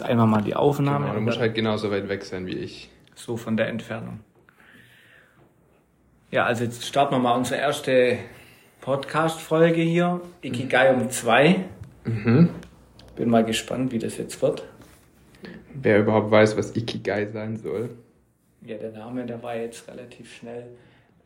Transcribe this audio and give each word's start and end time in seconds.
jetzt 0.00 0.08
einfach 0.08 0.26
mal 0.26 0.42
die 0.42 0.54
Aufnahme. 0.54 1.06
Genau, 1.06 1.14
du 1.18 1.20
musst 1.20 1.38
halt 1.38 1.54
genauso 1.54 1.90
weit 1.90 2.08
weg 2.08 2.24
sein 2.24 2.46
wie 2.46 2.56
ich. 2.56 2.90
so 3.14 3.36
von 3.36 3.56
der 3.56 3.68
Entfernung. 3.68 4.20
Ja, 6.30 6.44
also 6.44 6.64
jetzt 6.64 6.86
starten 6.86 7.14
wir 7.14 7.18
mal 7.18 7.36
unsere 7.36 7.60
erste 7.60 8.18
Podcast-Folge 8.80 9.82
hier. 9.82 10.20
Ikigai 10.42 10.94
um 10.94 11.10
zwei. 11.10 11.64
Mhm. 12.04 12.50
Bin 13.16 13.28
mal 13.28 13.44
gespannt, 13.44 13.92
wie 13.92 13.98
das 13.98 14.16
jetzt 14.16 14.40
wird. 14.40 14.64
Wer 15.74 16.00
überhaupt 16.00 16.30
weiß, 16.30 16.56
was 16.56 16.74
Ikigai 16.74 17.26
sein 17.26 17.56
soll. 17.56 17.90
Ja, 18.62 18.78
der 18.78 18.92
Name, 18.92 19.26
der 19.26 19.42
war 19.42 19.56
jetzt 19.56 19.86
relativ 19.88 20.34
schnell 20.34 20.66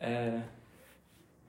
äh, 0.01 0.33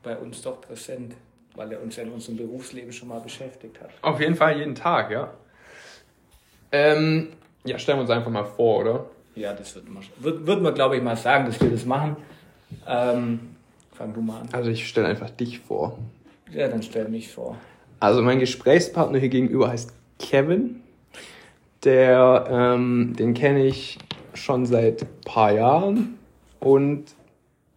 bei 0.03 0.15
uns 0.17 0.41
doch 0.41 0.61
präsent, 0.61 1.15
weil 1.55 1.71
er 1.71 1.81
uns 1.81 1.95
ja 1.95 2.03
in 2.03 2.09
unserem 2.11 2.37
Berufsleben 2.37 2.91
schon 2.91 3.07
mal 3.07 3.19
beschäftigt 3.19 3.79
hat. 3.81 3.89
Auf 4.01 4.19
jeden 4.19 4.35
Fall 4.35 4.57
jeden 4.57 4.75
Tag, 4.75 5.09
ja. 5.11 5.33
Ähm, 6.75 7.27
ja, 7.63 7.79
stellen 7.79 7.99
wir 7.99 8.01
uns 8.01 8.11
einfach 8.11 8.29
mal 8.29 8.43
vor, 8.43 8.81
oder? 8.81 9.05
Ja, 9.35 9.53
das 9.53 9.75
wird 9.75 9.89
man, 9.89 10.03
wird, 10.19 10.45
wird 10.45 10.61
man 10.61 10.73
glaube 10.73 10.97
ich, 10.97 11.03
mal 11.03 11.15
sagen, 11.15 11.45
dass 11.45 11.59
wir 11.61 11.69
das 11.69 11.85
machen. 11.85 12.17
Ähm, 12.85 13.39
fang 13.93 14.13
du 14.13 14.21
mal 14.21 14.41
an. 14.41 14.49
Also 14.51 14.69
ich 14.71 14.85
stelle 14.85 15.07
einfach 15.07 15.29
dich 15.29 15.59
vor. 15.59 15.97
Ja, 16.51 16.67
dann 16.67 16.83
stell 16.83 17.07
mich 17.07 17.31
vor. 17.31 17.55
Also 18.01 18.21
mein 18.21 18.39
Gesprächspartner 18.39 19.19
hier 19.19 19.29
gegenüber 19.29 19.69
heißt 19.69 19.93
Kevin. 20.19 20.81
Der, 21.85 22.45
ähm, 22.49 23.15
den 23.17 23.33
kenne 23.33 23.65
ich 23.65 23.97
schon 24.33 24.65
seit 24.65 25.03
ein 25.03 25.07
paar 25.23 25.53
Jahren 25.53 26.17
und 26.59 27.05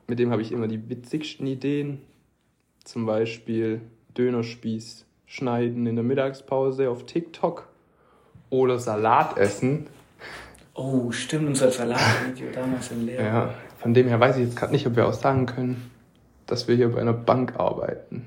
mit 0.08 0.18
dem 0.18 0.32
habe 0.32 0.42
ich 0.42 0.50
immer 0.50 0.66
die 0.66 0.88
witzigsten 0.88 1.46
Ideen. 1.46 2.00
Zum 2.82 3.06
Beispiel 3.06 3.80
Dönerspieß 4.16 5.04
schneiden 5.26 5.86
in 5.86 5.94
der 5.94 6.04
Mittagspause 6.04 6.90
auf 6.90 7.04
TikTok 7.06 7.68
oder 8.50 8.78
Salat 8.78 9.36
essen. 9.38 9.86
Oh, 10.74 11.10
stimmt, 11.10 11.48
unser 11.48 11.70
Salatvideo 11.70 12.48
damals 12.54 12.90
in 12.92 13.06
Lehrer. 13.06 13.24
Ja, 13.24 13.54
von 13.78 13.94
dem 13.94 14.06
her 14.08 14.20
weiß 14.20 14.36
ich 14.36 14.44
jetzt 14.44 14.56
gerade 14.56 14.72
nicht, 14.72 14.86
ob 14.86 14.94
wir 14.96 15.08
auch 15.08 15.12
sagen 15.12 15.46
können, 15.46 15.90
dass 16.46 16.68
wir 16.68 16.76
hier 16.76 16.90
bei 16.92 17.00
einer 17.00 17.12
Bank 17.12 17.58
arbeiten. 17.58 18.26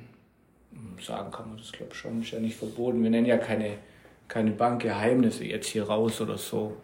Sagen 1.02 1.32
kann 1.32 1.48
man 1.48 1.58
das, 1.58 1.72
glaube 1.72 1.92
ich, 1.94 1.98
schon. 1.98 2.22
Ist 2.22 2.32
ja 2.32 2.40
nicht 2.40 2.58
verboten. 2.58 3.02
Wir 3.02 3.10
nennen 3.10 3.26
ja 3.26 3.38
keine, 3.38 3.72
keine 4.28 4.52
Bankgeheimnisse 4.52 5.46
jetzt 5.46 5.68
hier 5.68 5.84
raus 5.88 6.22
oder 6.22 6.38
so. 6.38 6.78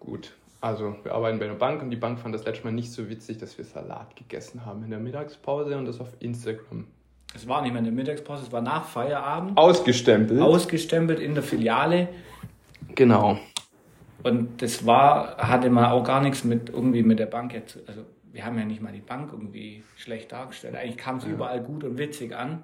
Gut, 0.00 0.32
also 0.60 0.96
wir 1.02 1.12
arbeiten 1.12 1.38
bei 1.38 1.44
einer 1.44 1.54
Bank 1.54 1.82
und 1.82 1.90
die 1.90 1.96
Bank 1.96 2.18
fand 2.18 2.34
das 2.34 2.44
letzte 2.44 2.64
Mal 2.64 2.72
nicht 2.72 2.90
so 2.90 3.08
witzig, 3.08 3.38
dass 3.38 3.58
wir 3.58 3.64
Salat 3.64 4.16
gegessen 4.16 4.64
haben 4.64 4.82
in 4.82 4.90
der 4.90 4.98
Mittagspause 4.98 5.76
und 5.76 5.86
das 5.86 6.00
auf 6.00 6.08
Instagram 6.20 6.86
Es 7.34 7.46
war 7.46 7.62
nicht 7.62 7.72
mehr 7.72 7.80
in 7.80 7.84
der 7.84 7.94
Mittagspause, 7.94 8.44
es 8.44 8.52
war 8.52 8.62
nach 8.62 8.84
Feierabend. 8.84 9.56
ausgestempelt. 9.58 10.40
Ausgestempelt 10.40 11.20
in 11.20 11.34
der 11.34 11.42
Filiale. 11.42 12.08
Genau. 12.94 13.38
Und 14.22 14.62
das 14.62 14.86
war, 14.86 15.36
hatte 15.36 15.68
man 15.70 15.86
auch 15.86 16.04
gar 16.04 16.20
nichts 16.20 16.44
mit 16.44 16.70
irgendwie 16.70 17.02
mit 17.02 17.18
der 17.18 17.26
Bank 17.26 17.52
jetzt. 17.54 17.78
Also 17.88 18.02
wir 18.32 18.44
haben 18.44 18.58
ja 18.58 18.64
nicht 18.64 18.80
mal 18.80 18.92
die 18.92 19.00
Bank 19.00 19.30
irgendwie 19.32 19.82
schlecht 19.96 20.32
dargestellt. 20.32 20.76
Eigentlich 20.76 20.96
kam 20.96 21.16
es 21.18 21.24
überall 21.24 21.60
gut 21.60 21.84
und 21.84 21.98
witzig 21.98 22.34
an. 22.34 22.62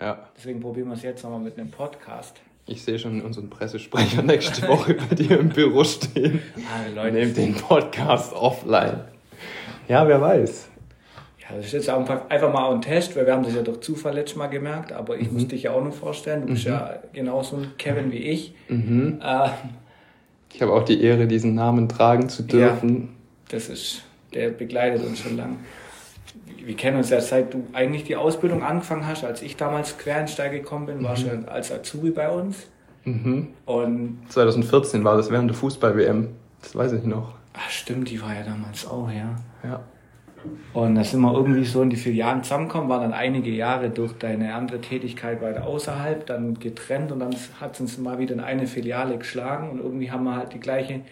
Ja, 0.00 0.28
Deswegen 0.36 0.60
probieren 0.60 0.88
wir 0.88 0.94
es 0.94 1.02
jetzt 1.02 1.22
nochmal 1.24 1.40
mit 1.40 1.58
einem 1.58 1.70
Podcast. 1.70 2.40
ich 2.66 2.82
sehe 2.84 2.98
schon 2.98 3.20
unseren 3.20 3.50
Pressesprecher 3.50 4.22
nächste 4.22 4.66
Woche 4.68 4.94
bei 4.94 5.14
dir 5.14 5.40
im 5.40 5.50
Büro 5.50 5.84
stehen. 5.84 6.40
Ah, 6.56 6.88
Leute, 6.94 7.12
nehmt 7.16 7.36
den 7.36 7.54
Podcast 7.54 8.32
offline. 8.32 9.00
Ja, 9.88 10.06
wer 10.08 10.20
weiß. 10.20 10.69
Ja, 11.50 11.56
das 11.56 11.66
ist 11.66 11.72
jetzt 11.72 11.88
einfach 11.88 12.52
mal 12.52 12.72
ein 12.72 12.80
Test, 12.82 13.16
weil 13.16 13.26
wir 13.26 13.32
haben 13.34 13.42
das 13.42 13.54
ja 13.54 13.62
durch 13.62 13.80
Zufall 13.80 14.14
letztes 14.14 14.36
Mal 14.36 14.46
gemerkt, 14.48 14.92
aber 14.92 15.16
ich 15.18 15.30
muss 15.32 15.48
dich 15.48 15.64
ja 15.64 15.72
auch 15.72 15.82
noch 15.84 15.92
vorstellen. 15.94 16.42
Du 16.46 16.52
bist 16.52 16.64
ja 16.64 16.98
genauso 17.12 17.56
ein 17.56 17.72
Kevin 17.78 18.12
wie 18.12 18.18
ich. 18.18 18.54
Äh, 18.68 19.48
Ich 20.52 20.62
habe 20.62 20.72
auch 20.72 20.84
die 20.84 21.02
Ehre, 21.02 21.26
diesen 21.26 21.54
Namen 21.54 21.88
tragen 21.88 22.28
zu 22.28 22.42
dürfen. 22.42 23.10
das 23.48 23.68
ist, 23.68 24.02
der 24.34 24.50
begleitet 24.50 25.04
uns 25.04 25.18
schon 25.20 25.36
lang. 25.36 25.56
Wir- 26.64 26.76
kennen 26.76 26.98
uns 26.98 27.10
ja 27.10 27.20
seit 27.20 27.52
du 27.54 27.64
eigentlich 27.72 28.04
die 28.04 28.14
Ausbildung 28.16 28.62
angefangen 28.62 29.06
hast, 29.06 29.24
als 29.24 29.42
ich 29.42 29.56
damals 29.56 29.96
Quereinsteiger 29.98 30.58
gekommen 30.58 30.86
bin, 30.86 31.02
warst 31.02 31.22
du 31.24 31.28
ja 31.28 31.38
als 31.48 31.72
Azubi 31.72 32.10
bei 32.10 32.28
uns. 32.30 32.66
Mhm. 33.04 33.48
Und 33.66 34.18
2014 34.28 35.02
war 35.04 35.16
das 35.16 35.30
während 35.30 35.48
der 35.50 35.56
Fußball-WM. 35.56 36.28
Das 36.62 36.76
weiß 36.76 36.92
ich 36.92 37.04
noch. 37.04 37.34
ach 37.54 37.70
stimmt, 37.70 38.10
die 38.10 38.20
war 38.22 38.34
ja 38.34 38.42
damals 38.44 38.86
auch, 38.86 39.08
ja. 39.10 39.34
Ja. 39.64 39.80
Und 40.72 40.94
da 40.94 41.04
sind 41.04 41.20
wir 41.20 41.34
irgendwie 41.34 41.64
so 41.64 41.82
in 41.82 41.90
die 41.90 41.96
Filialen 41.96 42.42
zusammengekommen, 42.42 42.88
waren 42.88 43.02
dann 43.02 43.12
einige 43.12 43.50
Jahre 43.50 43.90
durch 43.90 44.12
deine 44.14 44.54
andere 44.54 44.80
Tätigkeit 44.80 45.42
weiter 45.42 45.66
außerhalb, 45.66 46.26
dann 46.26 46.58
getrennt 46.58 47.12
und 47.12 47.20
dann 47.20 47.34
hat 47.60 47.74
es 47.74 47.80
uns 47.80 47.98
mal 47.98 48.18
wieder 48.18 48.34
in 48.34 48.40
eine 48.40 48.66
Filiale 48.66 49.18
geschlagen 49.18 49.70
und 49.70 49.80
irgendwie 49.80 50.10
haben 50.10 50.24
wir 50.24 50.36
halt 50.36 50.52
die 50.52 50.60
gleiche 50.60 51.02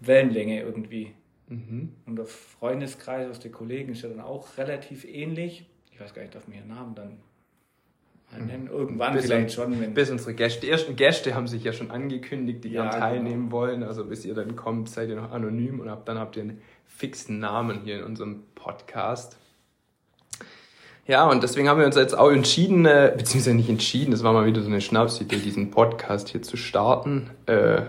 Wellenlänge 0.00 0.60
irgendwie. 0.60 1.12
Mhm. 1.48 1.92
Und 2.06 2.16
der 2.16 2.26
Freundeskreis 2.26 3.30
aus 3.30 3.40
den 3.40 3.52
Kollegen 3.52 3.92
ist 3.92 4.02
ja 4.02 4.08
dann 4.08 4.20
auch 4.20 4.58
relativ 4.58 5.04
ähnlich. 5.04 5.66
Ich 5.92 6.00
weiß 6.00 6.12
gar 6.12 6.22
nicht, 6.22 6.34
darf 6.34 6.46
man 6.48 6.58
ihren 6.58 6.68
Namen 6.68 6.94
dann 6.94 7.18
nennen? 8.32 8.68
Irgendwann 8.68 9.14
Bis 9.14 9.26
vielleicht 9.26 9.52
schon, 9.52 9.80
wenn. 9.80 9.94
Bis 9.94 10.10
unsere 10.10 10.34
Gäste, 10.34 10.60
die 10.60 10.70
ersten 10.70 10.96
Gäste 10.96 11.34
haben 11.34 11.46
sich 11.46 11.64
ja 11.64 11.72
schon 11.72 11.90
angekündigt, 11.90 12.64
die 12.64 12.70
Ja, 12.70 12.82
gerne 12.82 12.98
teilnehmen 12.98 13.50
wollen. 13.50 13.82
Also 13.82 14.04
bis 14.04 14.24
ihr 14.24 14.34
dann 14.34 14.56
kommt, 14.56 14.88
seid 14.88 15.08
ihr 15.08 15.16
noch 15.16 15.32
anonym 15.32 15.80
und 15.80 15.88
ab 15.88 16.04
dann 16.06 16.18
habt 16.18 16.36
ihr 16.36 16.42
einen 16.42 16.60
fixen 16.86 17.38
Namen 17.38 17.80
hier 17.84 17.98
in 17.98 18.04
unserem 18.04 18.42
Podcast. 18.54 19.36
Ja, 21.06 21.28
und 21.28 21.42
deswegen 21.42 21.68
haben 21.68 21.78
wir 21.78 21.86
uns 21.86 21.94
jetzt 21.94 22.18
auch 22.18 22.30
entschieden, 22.30 22.84
äh, 22.84 23.14
beziehungsweise 23.16 23.54
nicht 23.54 23.68
entschieden, 23.68 24.10
das 24.10 24.24
war 24.24 24.32
mal 24.32 24.44
wieder 24.44 24.60
so 24.60 24.66
eine 24.66 24.80
Schnapsidee, 24.80 25.36
diesen 25.36 25.70
Podcast 25.70 26.30
hier 26.30 26.42
zu 26.42 26.56
starten, 26.56 27.30
äh, 27.46 27.82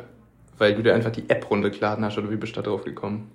weil 0.59 0.75
du 0.75 0.83
dir 0.83 0.93
einfach 0.93 1.11
die 1.11 1.27
App 1.27 1.49
runtergeladen 1.49 2.05
hast 2.05 2.17
oder 2.19 2.29
wie 2.29 2.35
bist 2.35 2.55
du 2.55 2.61
da 2.61 2.69
drauf 2.69 2.83
gekommen? 2.83 3.31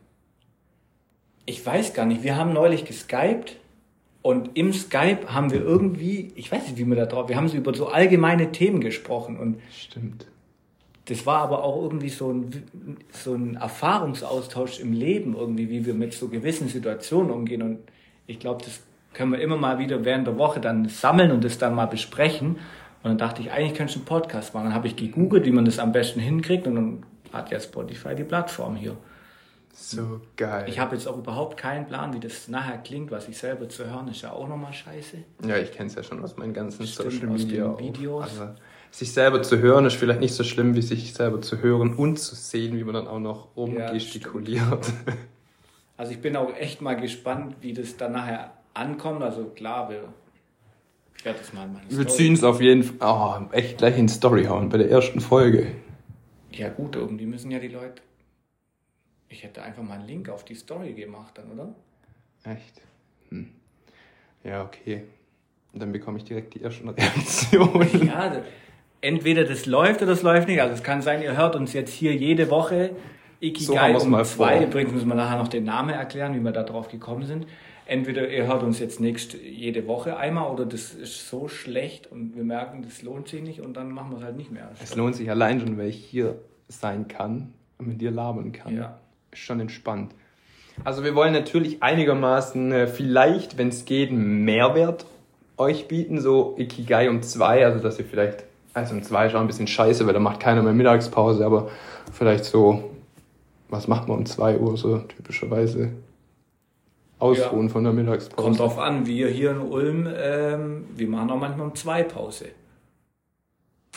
Ich 1.47 1.67
weiß 1.67 1.95
gar 1.95 2.07
nicht, 2.07 2.23
wir 2.23 2.37
haben 2.37 2.53
neulich 2.53 2.85
geskypt 2.85 3.57
und 4.23 4.51
im 4.55 4.73
Skype 4.73 5.27
haben 5.27 5.51
wir 5.51 5.61
irgendwie, 5.61 6.33
ich 6.37 6.51
weiß 6.51 6.63
nicht, 6.63 6.79
wie 6.79 6.85
wir 6.85 6.97
da 6.97 7.07
drauf, 7.07 7.29
wir 7.29 7.37
haben 7.37 7.49
so 7.49 7.57
über 7.57 7.75
so 7.75 7.89
allgemeine 7.89 8.53
Themen 8.53 8.81
gesprochen 8.81 9.39
und 9.39 9.57
Stimmt. 9.71 10.27
das 11.07 11.27
war 11.27 11.43
aber 11.43 11.65
auch 11.65 11.83
irgendwie 11.83 12.09
so 12.09 12.33
ein, 12.33 12.63
so 13.11 13.35
ein 13.35 13.57
Erfahrungsaustausch 13.57 14.81
im 14.81 14.93
Leben 14.93 15.37
irgendwie, 15.37 15.69
wie 15.69 15.85
wir 15.85 15.95
mit 15.95 16.15
so 16.15 16.29
gewissen 16.29 16.69
Situationen 16.69 17.31
umgehen 17.31 17.63
und 17.63 17.79
ich 18.27 18.39
glaube, 18.39 18.65
das 18.65 18.81
können 19.13 19.33
wir 19.33 19.41
immer 19.41 19.57
mal 19.57 19.79
wieder 19.79 20.05
während 20.05 20.27
der 20.27 20.39
Woche 20.39 20.61
dann 20.61 20.89
sammeln 20.89 21.33
und 21.33 21.45
das 21.45 21.59
dann 21.59 21.75
mal 21.75 21.87
besprechen 21.87 22.57
und 23.03 23.09
dann 23.09 23.19
dachte 23.19 23.43
ich, 23.43 23.51
eigentlich 23.51 23.75
könnte 23.75 23.91
ich 23.91 23.97
einen 23.97 24.05
Podcast 24.05 24.55
machen. 24.55 24.67
Dann 24.67 24.75
habe 24.75 24.87
ich 24.87 24.95
gegoogelt, 24.95 25.45
wie 25.45 25.51
man 25.51 25.65
das 25.65 25.79
am 25.79 25.91
besten 25.91 26.21
hinkriegt 26.21 26.67
und 26.67 26.77
dann 26.77 27.03
hat 27.33 27.51
ja 27.51 27.59
Spotify 27.59 28.15
die 28.15 28.25
Plattform 28.25 28.77
hier. 28.77 28.97
So 29.75 30.21
geil. 30.37 30.67
Ich 30.69 30.79
habe 30.79 30.95
jetzt 30.95 31.09
auch 31.09 31.17
überhaupt 31.17 31.57
keinen 31.57 31.87
Plan, 31.87 32.13
wie 32.13 32.21
das 32.21 32.47
nachher 32.49 32.79
klingt, 32.79 33.11
was 33.11 33.27
ich 33.29 33.39
selber 33.39 33.69
zu 33.69 33.87
hören, 33.87 34.07
ist 34.09 34.21
ja 34.23 34.33
auch 34.33 34.47
nochmal 34.47 34.73
scheiße. 34.73 35.17
Ja, 35.47 35.57
ich 35.57 35.73
kenne 35.73 35.89
es 35.89 35.95
ja 35.95 36.03
schon 36.03 36.23
aus 36.23 36.37
meinen 36.37 36.53
ganzen 36.53 36.87
Stimmt, 36.87 37.13
Social 37.13 37.29
Media. 37.29 37.79
Videos. 37.79 38.23
Also, 38.25 38.49
sich 38.91 39.13
selber 39.13 39.43
zu 39.43 39.59
hören 39.59 39.87
ist 39.87 39.95
vielleicht 39.97 40.21
nicht 40.21 40.35
so 40.35 40.45
schlimm, 40.45 40.75
wie 40.75 40.83
sich 40.83 41.15
selber 41.15 41.41
zu 41.41 41.63
hören 41.63 41.95
und 41.95 42.19
zu 42.19 42.35
sehen, 42.35 42.77
wie 42.77 42.85
man 42.85 42.95
dann 42.95 43.09
auch 43.09 43.19
noch 43.19 43.47
Ja, 43.47 43.63
rumgestikuliert. 43.63 44.93
Also 45.97 46.13
ich 46.13 46.21
bin 46.21 46.37
auch 46.37 46.55
echt 46.55 46.83
mal 46.83 46.95
gespannt, 46.95 47.57
wie 47.63 47.73
das 47.73 47.97
dann 47.97 48.13
nachher 48.13 48.53
ankommt. 48.75 49.23
Also 49.23 49.45
klar, 49.47 49.89
wir, 49.89 50.05
ich 51.17 51.25
werde 51.25 51.39
das 51.39 51.53
mal 51.55 51.65
in 51.65 51.73
meine 51.73 51.89
Wir 51.89 52.03
Story- 52.03 52.09
ziehen 52.09 52.35
es 52.35 52.45
auf 52.45 52.61
jeden 52.61 52.83
Fall 52.83 53.49
oh, 53.51 53.55
echt 53.55 53.79
gleich 53.79 53.97
in 53.99 54.09
Story 54.11 54.45
hauen 54.45 54.69
bei 54.69 54.77
der 54.77 54.91
ersten 54.91 55.21
Folge. 55.21 55.69
Ja 56.51 56.69
gut, 56.69 56.97
irgendwie 56.97 57.25
müssen 57.25 57.51
ja 57.51 57.59
die 57.59 57.69
Leute... 57.69 58.03
Ich 59.33 59.45
hätte 59.45 59.63
einfach 59.63 59.83
mal 59.83 59.95
einen 59.95 60.07
Link 60.07 60.29
auf 60.29 60.45
die 60.45 60.55
Story 60.55 60.93
gemacht 60.93 61.39
dann, 61.39 61.51
oder? 61.51 61.75
Echt? 62.45 62.83
Hm. 63.31 63.49
Ja, 64.45 64.63
okay. 64.63 65.05
Und 65.73 65.81
dann 65.81 65.91
bekomme 65.91 66.19
ich 66.19 66.25
direkt 66.25 66.55
die 66.55 66.63
ersten 66.63 66.89
Reaktionen. 66.89 68.07
Ja, 68.07 68.43
entweder 69.01 69.45
das 69.45 69.65
läuft 69.65 70.03
oder 70.03 70.11
das 70.11 70.23
läuft 70.23 70.49
nicht. 70.49 70.61
Also 70.61 70.75
es 70.75 70.83
kann 70.83 71.01
sein, 71.01 71.23
ihr 71.23 71.35
hört 71.37 71.57
uns 71.57 71.73
jetzt 71.73 71.93
hier 71.95 72.15
jede 72.15 72.51
Woche 72.51 72.91
So 72.91 73.47
Ikigai 73.47 73.93
wir's 73.95 74.05
um 74.05 74.11
mal 74.11 74.25
zwei. 74.27 74.59
vor. 74.59 74.67
Übrigens 74.67 74.93
müssen 74.93 75.09
wir 75.09 75.15
nachher 75.15 75.39
noch 75.39 75.49
den 75.49 75.65
Namen 75.65 75.91
erklären, 75.91 76.35
wie 76.35 76.41
wir 76.41 76.53
da 76.53 76.63
drauf 76.63 76.89
gekommen 76.89 77.25
sind. 77.25 77.47
Entweder 77.87 78.29
ihr 78.29 78.47
hört 78.47 78.63
uns 78.63 78.79
jetzt 78.81 79.01
nächst 79.01 79.35
jede 79.35 79.87
Woche 79.87 80.17
einmal 80.19 80.51
oder 80.53 80.67
das 80.67 80.93
ist 80.93 81.29
so 81.29 81.49
schlecht 81.49 82.07
und 82.07 82.37
wir 82.37 82.45
merken, 82.45 82.83
das 82.83 83.03
lohnt 83.03 83.29
sich 83.29 83.43
nicht 83.43 83.61
und 83.63 83.75
dann 83.79 83.91
machen 83.91 84.11
wir 84.11 84.19
es 84.19 84.25
halt 84.25 84.37
nicht 84.37 84.53
mehr. 84.53 84.71
Es 84.81 84.95
lohnt 84.95 85.17
sich 85.17 85.31
allein 85.31 85.59
schon, 85.59 85.79
weil 85.79 85.89
ich 85.89 86.05
hier 86.05 86.39
sein 86.69 87.09
kann 87.09 87.55
und 87.79 87.89
mit 87.89 88.01
dir 88.01 88.11
labern 88.11 88.53
kann. 88.53 88.77
Ja. 88.77 88.99
Schon 89.33 89.61
entspannt. 89.61 90.13
Also 90.85 91.05
wir 91.05 91.15
wollen 91.15 91.33
natürlich 91.33 91.83
einigermaßen 91.83 92.73
äh, 92.73 92.87
vielleicht, 92.87 93.59
wenn 93.59 93.69
es 93.69 93.85
geht, 93.85 94.11
Mehrwert 94.13 95.07
euch 95.57 95.89
bieten, 95.89 96.21
so 96.21 96.55
Ikigai 96.59 97.09
um 97.09 97.23
zwei, 97.23 97.65
also 97.65 97.79
dass 97.79 97.99
ihr 97.99 98.05
vielleicht, 98.05 98.45
also 98.75 98.95
um 98.95 99.03
zwei 99.03 99.27
ist 99.27 99.35
auch 99.35 99.41
ein 99.41 99.47
bisschen 99.47 99.67
scheiße, 99.67 100.07
weil 100.07 100.15
da 100.15 100.21
macht 100.21 100.41
keiner 100.41 100.63
mehr 100.63 100.73
Mittagspause, 100.73 101.45
aber 101.45 101.71
vielleicht 102.13 102.45
so, 102.45 102.91
was 103.69 103.87
macht 103.87 104.09
man 104.09 104.19
um 104.19 104.27
zwei 104.27 104.57
Uhr 104.59 104.77
so 104.77 104.99
typischerweise? 104.99 105.91
Ausruhen 107.19 107.69
von 107.69 107.85
der 107.85 107.93
Mittagspause. 107.93 108.43
Kommt 108.43 108.59
drauf 108.59 108.79
an, 108.79 109.07
wir 109.07 109.29
hier 109.29 109.53
in 109.53 109.61
Ulm, 109.61 110.09
ähm, 110.13 110.85
wir 110.97 111.07
machen 111.07 111.31
auch 111.31 111.39
manchmal 111.39 111.69
um 111.69 111.75
zwei 111.75 112.03
Pause. 112.03 112.47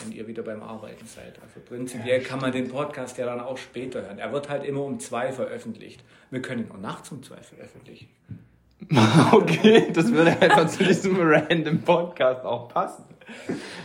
Wenn 0.02 0.12
ihr 0.12 0.26
wieder 0.26 0.42
beim 0.42 0.62
Arbeiten 0.62 1.06
seid. 1.06 1.40
Also 1.42 1.60
prinzipiell 1.66 2.20
kann 2.20 2.40
man 2.40 2.52
den 2.52 2.68
Podcast 2.68 3.16
ja 3.16 3.26
dann 3.26 3.40
auch 3.40 3.56
später 3.56 4.02
hören. 4.02 4.18
Er 4.18 4.32
wird 4.32 4.48
halt 4.48 4.64
immer 4.64 4.82
um 4.82 5.00
zwei 5.00 5.32
veröffentlicht. 5.32 6.04
Wir 6.30 6.42
können 6.42 6.66
ihn 6.66 6.70
auch 6.70 6.80
nachts 6.80 7.10
um 7.12 7.22
zwei 7.22 7.38
veröffentlichen. 7.38 8.08
okay, 9.32 9.86
das 9.92 10.12
würde 10.12 10.38
einfach 10.38 10.68
zu 10.68 10.84
diesem 10.84 11.16
random 11.18 11.80
Podcast 11.80 12.44
auch 12.44 12.68
passen. 12.68 13.04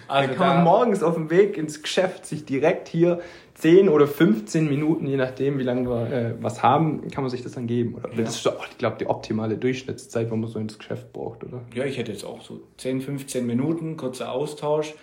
Also 0.07 0.29
da 0.29 0.35
kann 0.35 0.55
man 0.55 0.63
morgens 0.65 1.01
auf 1.01 1.15
dem 1.15 1.29
Weg 1.29 1.57
ins 1.57 1.81
Geschäft 1.81 2.25
sich 2.25 2.45
direkt 2.45 2.89
hier 2.89 3.21
10 3.55 3.89
oder 3.89 4.05
15 4.05 4.67
Minuten, 4.67 5.07
je 5.07 5.17
nachdem, 5.17 5.59
wie 5.59 5.63
lange 5.63 5.89
wir 5.89 6.11
äh, 6.11 6.35
was 6.41 6.61
haben, 6.61 7.09
kann 7.09 7.23
man 7.23 7.31
sich 7.31 7.41
das 7.41 7.53
dann 7.53 7.67
geben. 7.67 7.95
Oder? 7.95 8.09
Ja. 8.09 8.23
Das 8.23 8.35
ist, 8.35 8.45
doch, 8.45 8.67
ich 8.69 8.77
glaube, 8.77 8.97
die 8.99 9.07
optimale 9.07 9.57
Durchschnittszeit, 9.57 10.29
wo 10.29 10.35
man 10.35 10.49
so 10.49 10.59
ins 10.59 10.77
Geschäft 10.77 11.13
braucht, 11.13 11.43
oder? 11.43 11.61
Ja, 11.73 11.85
ich 11.85 11.97
hätte 11.97 12.11
jetzt 12.11 12.25
auch 12.25 12.41
so 12.41 12.61
10, 12.77 13.01
15 13.01 13.45
Minuten, 13.45 13.97
kurzer 13.97 14.31
Austausch 14.31 14.93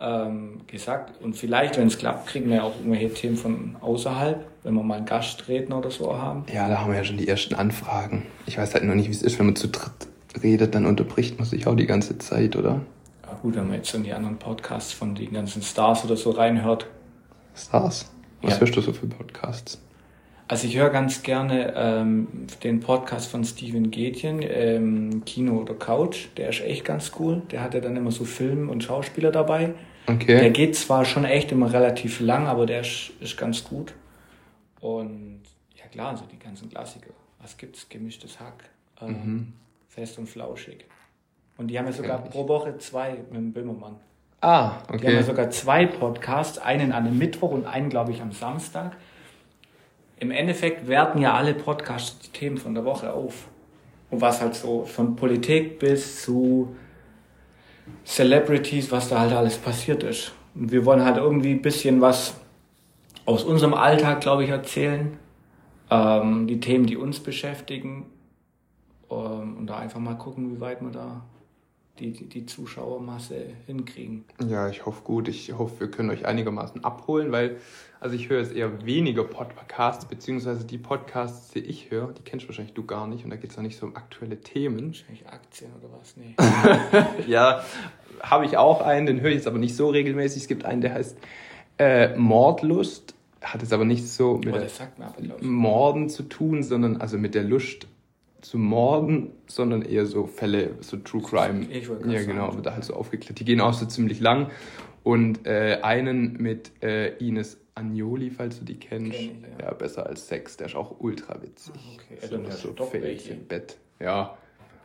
ähm, 0.00 0.60
gesagt. 0.66 1.20
Und 1.22 1.34
vielleicht, 1.34 1.76
wenn 1.76 1.88
es 1.88 1.98
klappt, 1.98 2.28
kriegen 2.28 2.50
wir 2.50 2.64
auch 2.64 2.76
irgendwelche 2.76 3.12
Themen 3.12 3.36
von 3.36 3.76
außerhalb, 3.80 4.46
wenn 4.62 4.74
wir 4.74 4.82
mal 4.82 4.96
einen 4.96 5.06
Gastredner 5.06 5.78
oder 5.78 5.90
so 5.90 6.16
haben. 6.16 6.44
Ja, 6.52 6.68
da 6.68 6.80
haben 6.80 6.90
wir 6.90 6.98
ja 6.98 7.04
schon 7.04 7.16
die 7.16 7.28
ersten 7.28 7.54
Anfragen. 7.54 8.26
Ich 8.46 8.58
weiß 8.58 8.74
halt 8.74 8.84
noch 8.84 8.94
nicht, 8.94 9.08
wie 9.08 9.12
es 9.12 9.22
ist, 9.22 9.38
wenn 9.38 9.46
man 9.46 9.56
zu 9.56 9.68
dritt 9.68 10.08
redet, 10.42 10.74
dann 10.74 10.86
unterbricht 10.86 11.38
man 11.38 11.48
sich 11.48 11.66
auch 11.66 11.74
die 11.74 11.86
ganze 11.86 12.18
Zeit, 12.18 12.56
oder? 12.56 12.80
Ja 13.26 13.34
gut, 13.42 13.56
wenn 13.56 13.66
man 13.66 13.76
jetzt 13.76 13.94
in 13.94 14.04
die 14.04 14.12
anderen 14.12 14.38
Podcasts 14.38 14.92
von 14.92 15.14
den 15.14 15.32
ganzen 15.32 15.62
Stars 15.62 16.04
oder 16.04 16.16
so 16.16 16.30
reinhört. 16.30 16.86
Stars? 17.56 18.10
Was 18.42 18.54
ja. 18.54 18.60
hörst 18.60 18.76
du 18.76 18.80
so 18.80 18.92
für 18.92 19.06
Podcasts? 19.06 19.80
Also 20.48 20.66
ich 20.66 20.76
höre 20.78 20.88
ganz 20.88 21.22
gerne 21.22 21.74
ähm, 21.76 22.46
den 22.62 22.80
Podcast 22.80 23.30
von 23.30 23.44
Steven 23.44 23.90
Gätjen, 23.90 24.40
ähm, 24.42 25.22
Kino 25.26 25.60
oder 25.60 25.74
Couch. 25.74 26.28
Der 26.38 26.48
ist 26.48 26.62
echt 26.62 26.86
ganz 26.86 27.12
cool. 27.18 27.42
Der 27.50 27.62
hat 27.62 27.74
ja 27.74 27.80
dann 27.80 27.96
immer 27.96 28.10
so 28.10 28.24
Film- 28.24 28.70
und 28.70 28.82
Schauspieler 28.82 29.30
dabei. 29.30 29.74
Okay. 30.06 30.40
Der 30.40 30.50
geht 30.50 30.74
zwar 30.74 31.04
schon 31.04 31.26
echt 31.26 31.52
immer 31.52 31.70
relativ 31.70 32.20
lang, 32.20 32.46
aber 32.46 32.64
der 32.64 32.80
ist, 32.80 33.10
ist 33.20 33.36
ganz 33.36 33.62
gut. 33.62 33.92
Und 34.80 35.42
ja 35.76 35.84
klar, 35.92 36.16
so 36.16 36.24
die 36.24 36.38
ganzen 36.38 36.70
Klassiker. 36.70 37.10
Was 37.42 37.58
gibt's? 37.58 37.86
Gemischtes 37.90 38.40
Hack, 38.40 38.64
ähm, 39.02 39.08
mhm. 39.08 39.52
Fest 39.88 40.18
und 40.18 40.28
Flauschig. 40.28 40.86
Und 41.58 41.68
die 41.68 41.78
haben 41.78 41.86
ja 41.86 41.92
sogar 41.92 42.24
pro 42.24 42.48
Woche 42.48 42.78
zwei 42.78 43.18
mit 43.30 43.36
dem 43.36 43.52
Böhmermann. 43.52 43.96
Ah, 44.40 44.78
okay. 44.88 44.98
Die 44.98 45.06
haben 45.08 45.14
ja 45.14 45.22
sogar 45.24 45.50
zwei 45.50 45.84
Podcasts, 45.84 46.58
einen 46.58 46.92
an 46.92 47.04
dem 47.04 47.18
Mittwoch 47.18 47.50
und 47.50 47.66
einen, 47.66 47.90
glaube 47.90 48.12
ich, 48.12 48.22
am 48.22 48.32
Samstag 48.32 48.96
im 50.20 50.30
Endeffekt 50.30 50.88
werten 50.88 51.20
ja 51.20 51.34
alle 51.34 51.54
Podcasts 51.54 52.18
die 52.18 52.30
Themen 52.30 52.58
von 52.58 52.74
der 52.74 52.84
Woche 52.84 53.12
auf. 53.12 53.48
Und 54.10 54.20
was 54.20 54.40
halt 54.40 54.54
so 54.54 54.84
von 54.84 55.16
Politik 55.16 55.78
bis 55.78 56.22
zu 56.22 56.74
Celebrities, 58.04 58.90
was 58.90 59.08
da 59.08 59.20
halt 59.20 59.32
alles 59.32 59.58
passiert 59.58 60.02
ist. 60.02 60.32
Und 60.54 60.72
wir 60.72 60.84
wollen 60.84 61.04
halt 61.04 61.18
irgendwie 61.18 61.52
ein 61.52 61.62
bisschen 61.62 62.00
was 62.00 62.34
aus 63.26 63.44
unserem 63.44 63.74
Alltag, 63.74 64.20
glaube 64.20 64.44
ich, 64.44 64.50
erzählen. 64.50 65.18
Ähm, 65.90 66.46
die 66.46 66.60
Themen, 66.60 66.86
die 66.86 66.96
uns 66.96 67.20
beschäftigen. 67.20 68.06
Ähm, 69.10 69.56
und 69.58 69.66
da 69.66 69.78
einfach 69.78 70.00
mal 70.00 70.14
gucken, 70.14 70.54
wie 70.54 70.60
weit 70.60 70.80
wir 70.80 70.90
da 70.90 71.22
die, 71.98 72.12
die, 72.12 72.46
Zuschauermasse 72.46 73.46
hinkriegen. 73.66 74.24
Ja, 74.46 74.68
ich 74.68 74.86
hoffe 74.86 75.02
gut. 75.02 75.28
Ich 75.28 75.52
hoffe, 75.56 75.80
wir 75.80 75.90
können 75.90 76.10
euch 76.10 76.26
einigermaßen 76.26 76.84
abholen, 76.84 77.32
weil 77.32 77.56
also 78.00 78.14
ich 78.14 78.28
höre 78.28 78.40
jetzt 78.40 78.54
eher 78.54 78.86
weniger 78.86 79.24
Podcasts, 79.24 80.04
beziehungsweise 80.04 80.64
die 80.64 80.78
Podcasts, 80.78 81.50
die 81.50 81.60
ich 81.60 81.90
höre, 81.90 82.12
die 82.12 82.22
kennst 82.22 82.46
wahrscheinlich 82.46 82.74
du 82.74 82.84
gar 82.84 83.08
nicht 83.08 83.24
und 83.24 83.30
da 83.30 83.36
geht 83.36 83.50
es 83.50 83.58
auch 83.58 83.62
nicht 83.62 83.76
so 83.76 83.86
um 83.86 83.96
aktuelle 83.96 84.40
Themen. 84.40 84.88
Wahrscheinlich 84.88 85.26
Aktien 85.26 85.72
oder 85.80 85.90
was? 85.98 86.16
Nee. 86.16 86.34
ja, 87.26 87.64
habe 88.20 88.44
ich 88.44 88.56
auch 88.56 88.82
einen, 88.82 89.06
den 89.06 89.20
höre 89.20 89.30
ich 89.30 89.36
jetzt 89.36 89.48
aber 89.48 89.58
nicht 89.58 89.74
so 89.74 89.88
regelmäßig. 89.88 90.42
Es 90.42 90.48
gibt 90.48 90.64
einen, 90.64 90.80
der 90.80 90.94
heißt 90.94 91.18
äh, 91.78 92.16
Mordlust, 92.16 93.14
hat 93.40 93.62
es 93.62 93.72
aber 93.72 93.84
nicht 93.84 94.06
so 94.08 94.38
mit 94.38 94.54
oh, 94.54 95.44
Morden 95.44 96.08
zu 96.08 96.22
tun, 96.22 96.62
sondern 96.62 96.98
also 96.98 97.18
mit 97.18 97.34
der 97.34 97.44
Lust 97.44 97.88
zu 98.40 98.58
morden, 98.58 99.30
sondern 99.46 99.82
eher 99.82 100.06
so 100.06 100.26
Fälle, 100.26 100.76
so 100.80 100.96
True 100.96 101.22
Crime. 101.22 101.66
Ich 101.70 101.88
wollte 101.88 102.08
Ja, 102.10 102.22
genau, 102.22 102.54
wird 102.54 102.66
da 102.66 102.74
halt 102.74 102.84
so 102.84 102.94
aufgeklärt. 102.94 103.38
Die 103.38 103.44
gehen 103.44 103.60
auch 103.60 103.74
so 103.74 103.86
ziemlich 103.86 104.20
lang. 104.20 104.50
Und 105.02 105.46
äh, 105.46 105.78
einen 105.82 106.34
mit 106.34 106.72
äh, 106.82 107.16
Ines 107.16 107.58
Agnoli, 107.74 108.30
falls 108.30 108.58
du 108.58 108.64
die 108.64 108.78
kennst. 108.78 109.12
Kenn 109.12 109.44
ich, 109.44 109.58
ja. 109.58 109.66
ja. 109.66 109.74
besser 109.74 110.06
als 110.06 110.28
Sex, 110.28 110.56
der 110.56 110.66
ist 110.66 110.76
auch 110.76 110.96
ultra 111.00 111.40
witzig. 111.42 111.74
Okay, 111.94 112.26
so, 112.28 112.36
ja, 112.36 112.50
so 112.50 112.84
Fails 112.84 113.28
im 113.28 113.46
Bett. 113.46 113.78
Ja. 114.00 114.36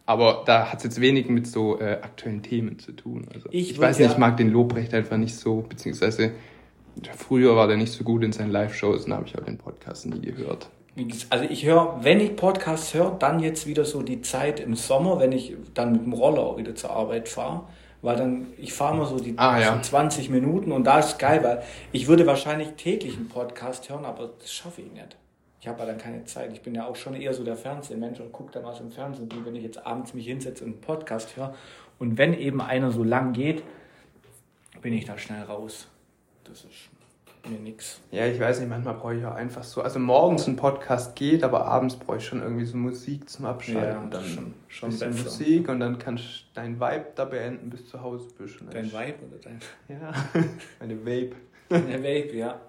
Aber 0.06 0.44
da 0.46 0.72
hat 0.72 0.80
es 0.80 0.84
jetzt 0.84 1.02
wenig 1.02 1.30
mit 1.30 1.48
so 1.48 1.80
äh, 1.80 2.00
aktuellen 2.02 2.44
Themen 2.44 2.78
zu 2.78 2.92
tun. 2.92 3.28
Also, 3.34 3.48
ich, 3.52 3.72
ich 3.72 3.80
weiß 3.80 4.00
nicht, 4.00 4.12
ich 4.12 4.18
mag 4.18 4.38
den 4.38 4.50
Lobrecht 4.50 4.94
einfach 4.94 5.18
nicht 5.18 5.36
so, 5.36 5.62
beziehungsweise 5.62 6.32
früher 7.16 7.56
war 7.56 7.68
der 7.68 7.78
nicht 7.78 7.92
so 7.92 8.04
gut 8.04 8.24
in 8.24 8.32
seinen 8.32 8.52
Live-Shows, 8.52 9.06
dann 9.06 9.14
habe 9.14 9.28
ich 9.28 9.38
auch 9.38 9.44
den 9.44 9.58
Podcast 9.58 10.06
nie 10.06 10.20
gehört. 10.22 10.70
Also 11.30 11.46
ich 11.46 11.66
höre, 11.66 12.04
wenn 12.04 12.20
ich 12.20 12.36
Podcasts 12.36 12.94
höre, 12.94 13.12
dann 13.12 13.40
jetzt 13.40 13.66
wieder 13.66 13.84
so 13.84 14.04
die 14.04 14.22
Zeit 14.22 14.60
im 14.60 14.76
Sommer, 14.76 15.20
wenn 15.20 15.32
ich 15.32 15.56
dann 15.74 15.92
mit 15.92 16.06
dem 16.06 16.14
Roller 16.14 16.42
auch 16.44 16.58
wieder 16.58 16.76
zur 16.76 16.92
Arbeit 16.92 17.28
fahre. 17.28 17.64
Weil 18.04 18.18
dann, 18.18 18.48
ich 18.58 18.74
fahre 18.74 18.96
mal 18.96 19.06
so 19.06 19.18
die 19.18 19.34
ah, 19.38 19.60
ja. 19.60 19.82
20 19.82 20.30
Minuten 20.30 20.72
und 20.74 20.84
da 20.84 21.00
ist 21.00 21.18
geil, 21.18 21.42
weil 21.42 21.64
ich 21.94 22.08
würde 22.08 22.28
wahrscheinlich 22.28 22.74
täglich 22.74 23.16
einen 23.16 23.30
Podcast 23.30 23.90
hören, 23.90 24.04
aber 24.04 24.32
das 24.40 24.52
schaffe 24.52 24.82
ich 24.82 24.92
nicht. 24.92 25.16
Ich 25.62 25.68
habe 25.70 25.80
ja 25.80 25.86
dann 25.86 25.98
keine 25.98 26.26
Zeit. 26.26 26.52
Ich 26.52 26.62
bin 26.62 26.76
ja 26.76 26.86
auch 26.86 26.98
schon 26.98 27.16
eher 27.16 27.34
so 27.34 27.46
der 27.46 27.56
Fernsehmensch 27.56 28.20
und 28.20 28.34
gucke 28.34 28.52
dann 28.52 28.66
was 28.66 28.82
im 28.82 28.92
Fernsehen, 28.92 29.30
wie 29.32 29.46
wenn 29.46 29.56
ich 29.56 29.64
jetzt 29.64 29.88
abends 29.88 30.14
mich 30.14 30.28
hinsetze 30.28 30.66
und 30.66 30.72
einen 30.72 30.82
Podcast 30.82 31.38
höre. 31.38 31.56
Und 32.00 32.18
wenn 32.18 32.34
eben 32.34 32.60
einer 32.60 32.92
so 32.92 33.06
lang 33.06 33.32
geht, 33.32 33.64
bin 34.82 34.94
ich 34.94 35.06
da 35.06 35.18
schnell 35.18 35.44
raus. 35.44 35.88
Das 36.44 36.66
ist 36.66 36.90
mir 37.50 37.60
nichts. 37.60 38.02
Ja, 38.12 38.26
ich 38.26 38.40
weiß 38.40 38.60
nicht, 38.60 38.70
manchmal 38.70 38.94
brauche 38.96 39.16
ich 39.16 39.26
auch 39.26 39.36
einfach 39.36 39.64
so. 39.64 39.82
Also 39.82 40.00
morgens 40.00 40.48
ein 40.48 40.56
Podcast 40.56 41.16
geht, 41.16 41.44
aber 41.44 41.66
abends 41.66 41.96
brauche 41.96 42.18
ich 42.18 42.26
schon 42.26 42.42
irgendwie 42.42 42.66
so 42.66 42.78
Musik 42.78 43.30
zum 43.30 43.46
Abschalten. 43.46 43.84
Ja, 43.84 44.00
und 44.00 44.14
dann 44.14 44.24
schon, 44.24 44.54
schon 44.68 44.90
bisschen 44.90 45.12
besser. 45.12 45.24
Musik 45.26 45.70
und 45.70 45.80
dann 45.80 45.98
kannst 45.98 46.24
du 46.24 46.30
dein 46.54 46.80
Vibe 46.80 47.08
da 47.16 47.26
beenden, 47.26 47.70
bis 47.70 47.88
zu 47.88 48.02
Hause 48.02 48.28
bist. 48.38 48.60
Dein 48.72 48.86
Vibe 48.86 49.16
oder 49.28 49.38
dein? 49.42 49.60
Ja, 49.90 50.14
meine 50.80 51.00
Vape. 51.00 51.36
Eine 51.70 52.00
Vape, 52.00 52.34
ja. 52.36 52.60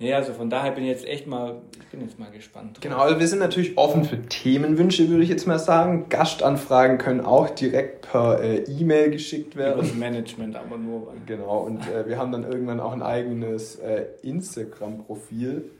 Ja, 0.00 0.16
also 0.16 0.32
von 0.32 0.48
daher 0.48 0.72
bin 0.72 0.84
ich 0.84 0.90
jetzt 0.90 1.06
echt 1.06 1.26
mal, 1.26 1.60
ich 1.78 1.86
bin 1.88 2.00
jetzt 2.00 2.18
mal 2.18 2.30
gespannt. 2.30 2.80
Genau, 2.80 2.96
also 2.96 3.20
wir 3.20 3.28
sind 3.28 3.38
natürlich 3.38 3.76
offen 3.76 4.04
für 4.04 4.22
Themenwünsche, 4.22 5.10
würde 5.10 5.22
ich 5.22 5.28
jetzt 5.28 5.46
mal 5.46 5.58
sagen. 5.58 6.06
Gastanfragen 6.08 6.96
können 6.96 7.20
auch 7.20 7.50
direkt 7.50 8.10
per 8.10 8.42
äh, 8.42 8.62
E-Mail 8.62 9.10
geschickt 9.10 9.56
werden. 9.56 9.74
Über 9.74 9.82
das 9.82 9.94
Management 9.94 10.56
aber 10.56 10.78
nur. 10.78 11.12
Genau, 11.26 11.58
und 11.58 11.86
äh, 11.86 12.08
wir 12.08 12.16
haben 12.16 12.32
dann 12.32 12.44
irgendwann 12.44 12.80
auch 12.80 12.92
ein 12.92 13.02
eigenes 13.02 13.76
äh, 13.76 14.06
Instagram-Profil. 14.22 15.70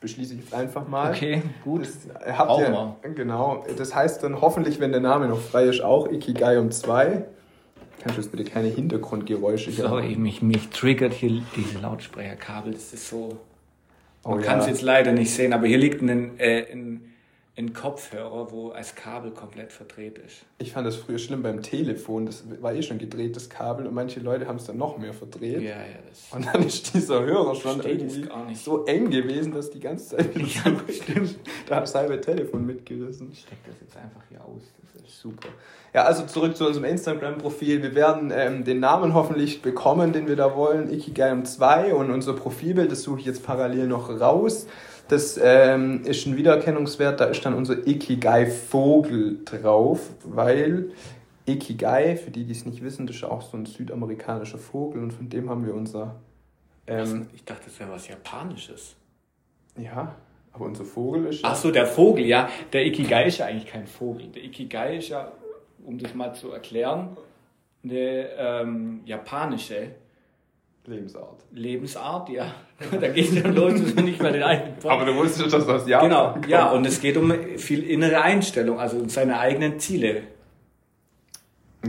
Beschließe 0.00 0.34
ich 0.34 0.40
jetzt 0.40 0.54
einfach 0.54 0.88
mal. 0.88 1.12
Okay, 1.12 1.42
gut. 1.62 1.82
Das, 1.82 2.06
äh, 2.06 2.32
habt 2.32 2.58
ihr, 2.58 3.10
genau, 3.14 3.64
das 3.76 3.94
heißt 3.94 4.20
dann 4.24 4.40
hoffentlich, 4.40 4.80
wenn 4.80 4.90
der 4.90 5.00
Name 5.00 5.28
noch 5.28 5.38
frei 5.38 5.66
ist, 5.66 5.80
auch 5.80 6.10
Ikigai 6.10 6.58
um 6.58 6.72
2. 6.72 7.24
Kannst 8.00 8.16
du 8.16 8.22
jetzt 8.22 8.30
bitte 8.30 8.44
keine 8.44 8.68
Hintergrundgeräusche 8.68 9.70
hier 9.70 9.88
Sorry, 9.88 10.14
mich, 10.16 10.40
mich 10.42 10.68
triggert 10.68 11.12
hier 11.12 11.42
diese 11.56 11.78
Lautsprecherkabel. 11.78 12.72
Das 12.72 12.92
ist 12.92 13.08
so. 13.08 13.38
Man 14.24 14.40
oh, 14.40 14.42
kann 14.42 14.60
es 14.60 14.66
ja. 14.66 14.72
jetzt 14.72 14.82
leider 14.82 15.12
nicht 15.12 15.30
sehen, 15.30 15.52
aber 15.52 15.66
hier 15.66 15.78
liegt 15.78 16.02
ein, 16.02 16.38
äh, 16.38 16.70
ein 16.72 17.14
ein 17.58 17.72
Kopfhörer, 17.72 18.52
wo 18.52 18.70
als 18.70 18.94
Kabel 18.94 19.32
komplett 19.32 19.72
verdreht 19.72 20.18
ist. 20.18 20.44
Ich 20.58 20.72
fand 20.72 20.86
das 20.86 20.94
früher 20.94 21.18
schlimm 21.18 21.42
beim 21.42 21.60
Telefon. 21.60 22.26
Das 22.26 22.44
war 22.60 22.72
eh 22.72 22.82
schon 22.82 22.98
gedrehtes 22.98 23.50
Kabel 23.50 23.86
und 23.86 23.94
manche 23.94 24.20
Leute 24.20 24.46
haben 24.46 24.56
es 24.56 24.66
dann 24.66 24.78
noch 24.78 24.96
mehr 24.96 25.12
verdreht. 25.12 25.62
Ja, 25.62 25.70
ja, 25.70 25.98
das 26.08 26.28
und 26.30 26.46
dann 26.46 26.62
ist 26.62 26.94
dieser 26.94 27.24
Hörer 27.24 27.56
schon 27.56 27.82
irgendwie 27.82 28.28
so 28.54 28.84
eng 28.86 29.10
gewesen, 29.10 29.52
dass 29.52 29.70
die 29.70 29.80
ganze 29.80 30.16
Zeit 30.16 30.36
ja, 30.36 30.72
stimmt. 31.02 31.36
Da 31.66 31.76
hat 31.76 31.82
das 31.82 31.94
halbe 31.96 32.20
Telefon 32.20 32.64
mitgerissen. 32.64 33.30
Ich 33.32 33.40
stecke 33.40 33.62
das 33.66 33.80
jetzt 33.80 33.96
einfach 33.96 34.22
hier 34.28 34.40
aus. 34.44 34.62
Das 34.94 35.02
ist 35.02 35.20
super. 35.20 35.48
Ja, 35.92 36.04
also 36.04 36.26
zurück 36.26 36.56
zu 36.56 36.64
unserem 36.64 36.84
Instagram-Profil. 36.84 37.82
Wir 37.82 37.94
werden 37.96 38.32
ähm, 38.32 38.62
den 38.62 38.78
Namen 38.78 39.14
hoffentlich 39.14 39.62
bekommen, 39.62 40.12
den 40.12 40.28
wir 40.28 40.36
da 40.36 40.54
wollen. 40.54 40.92
Ikigai 40.92 41.42
2 41.42 41.94
und 41.94 42.10
unser 42.10 42.34
Profilbild, 42.34 42.92
das 42.92 43.02
suche 43.02 43.20
ich 43.20 43.26
jetzt 43.26 43.44
parallel 43.44 43.88
noch 43.88 44.08
raus. 44.20 44.66
Das 45.08 45.40
ähm, 45.42 46.04
ist 46.04 46.26
ein 46.26 46.36
Wiedererkennungswert, 46.36 47.20
da 47.20 47.26
ist 47.26 47.44
dann 47.44 47.54
unser 47.54 47.86
Ikigai-Vogel 47.86 49.44
drauf, 49.44 50.10
weil 50.22 50.90
Ikigai, 51.46 52.16
für 52.16 52.30
die, 52.30 52.44
die 52.44 52.52
es 52.52 52.66
nicht 52.66 52.82
wissen, 52.82 53.06
das 53.06 53.16
ist 53.16 53.24
auch 53.24 53.40
so 53.40 53.56
ein 53.56 53.64
südamerikanischer 53.64 54.58
Vogel 54.58 55.02
und 55.02 55.12
von 55.12 55.30
dem 55.30 55.48
haben 55.48 55.64
wir 55.64 55.74
unser. 55.74 56.16
Ähm, 56.86 57.28
ich 57.34 57.44
dachte, 57.44 57.64
das 57.66 57.80
wäre 57.80 57.90
was 57.90 58.06
Japanisches. 58.06 58.96
Ja, 59.78 60.14
aber 60.52 60.66
unser 60.66 60.84
Vogel 60.84 61.26
ist. 61.26 61.42
Ach 61.42 61.56
so, 61.56 61.70
der 61.70 61.86
Vogel, 61.86 62.26
ja. 62.26 62.48
Der 62.72 62.84
Ikigai 62.84 63.26
ist 63.28 63.38
ja 63.38 63.46
eigentlich 63.46 63.66
kein 63.66 63.86
Vogel. 63.86 64.26
Der 64.28 64.44
Ikigai 64.44 64.98
ist 64.98 65.08
ja, 65.08 65.32
um 65.86 65.98
das 65.98 66.14
mal 66.14 66.34
zu 66.34 66.50
erklären, 66.52 67.16
eine 67.82 68.28
ähm, 68.36 69.00
japanische 69.06 69.92
Lebensart. 70.88 71.44
Lebensart, 71.52 72.28
ja. 72.30 72.54
da 73.00 73.08
geht 73.08 73.32
es 73.32 73.42
dann 73.42 73.54
los, 73.54 73.72
dass 73.80 73.94
man 73.94 74.04
nicht 74.04 74.20
mehr 74.22 74.32
den 74.32 74.42
eigenen 74.42 74.74
Bock. 74.76 74.90
Aber 74.90 75.04
du 75.04 75.14
wusstest, 75.16 75.52
dass 75.52 75.66
das 75.66 75.86
ja. 75.88 76.00
Genau, 76.00 76.32
kommt. 76.32 76.46
ja, 76.48 76.70
und 76.70 76.86
es 76.86 77.00
geht 77.00 77.16
um 77.16 77.32
viel 77.56 77.82
innere 77.82 78.20
Einstellung, 78.22 78.78
also 78.80 78.96
um 78.98 79.08
seine 79.08 79.38
eigenen 79.38 79.78
Ziele 79.78 80.22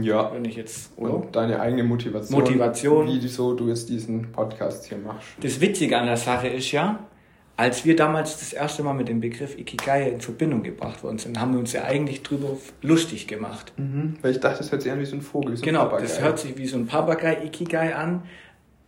Ja. 0.00 0.32
Wenn 0.32 0.44
ich 0.44 0.56
jetzt, 0.56 0.92
Und 0.96 1.34
deine 1.34 1.60
eigene 1.60 1.82
Motivation. 1.84 2.38
Motivation. 2.40 3.06
Wieso 3.08 3.54
du 3.54 3.68
jetzt 3.68 3.88
diesen 3.88 4.30
Podcast 4.32 4.86
hier 4.86 4.98
machst. 4.98 5.28
Das 5.42 5.60
Witzige 5.60 5.98
an 5.98 6.06
der 6.06 6.16
Sache 6.16 6.48
ist 6.48 6.70
ja, 6.72 7.00
als 7.56 7.84
wir 7.84 7.94
damals 7.94 8.38
das 8.38 8.52
erste 8.54 8.82
Mal 8.82 8.94
mit 8.94 9.08
dem 9.08 9.20
Begriff 9.20 9.58
Ikigai 9.58 10.08
in 10.08 10.20
Verbindung 10.20 10.62
gebracht 10.62 11.02
worden 11.02 11.18
sind, 11.18 11.38
haben 11.38 11.52
wir 11.52 11.58
uns 11.58 11.72
ja 11.74 11.84
eigentlich 11.84 12.22
drüber 12.22 12.56
lustig 12.80 13.26
gemacht. 13.26 13.72
Mhm. 13.76 14.14
Weil 14.22 14.30
ich 14.30 14.40
dachte, 14.40 14.58
das 14.58 14.72
hört 14.72 14.80
sich 14.80 14.90
an 14.90 14.98
wie 15.00 15.04
so 15.04 15.16
ein 15.16 15.20
Vogel. 15.22 15.52
Wie 15.52 15.56
so 15.56 15.62
ein 15.62 15.66
Genau, 15.66 15.80
Papagei. 15.84 16.02
das 16.04 16.20
hört 16.22 16.38
sich 16.38 16.56
wie 16.56 16.66
so 16.66 16.76
ein 16.78 16.86
Papagei 16.86 17.44
Ikigai 17.44 17.94
an, 17.94 18.22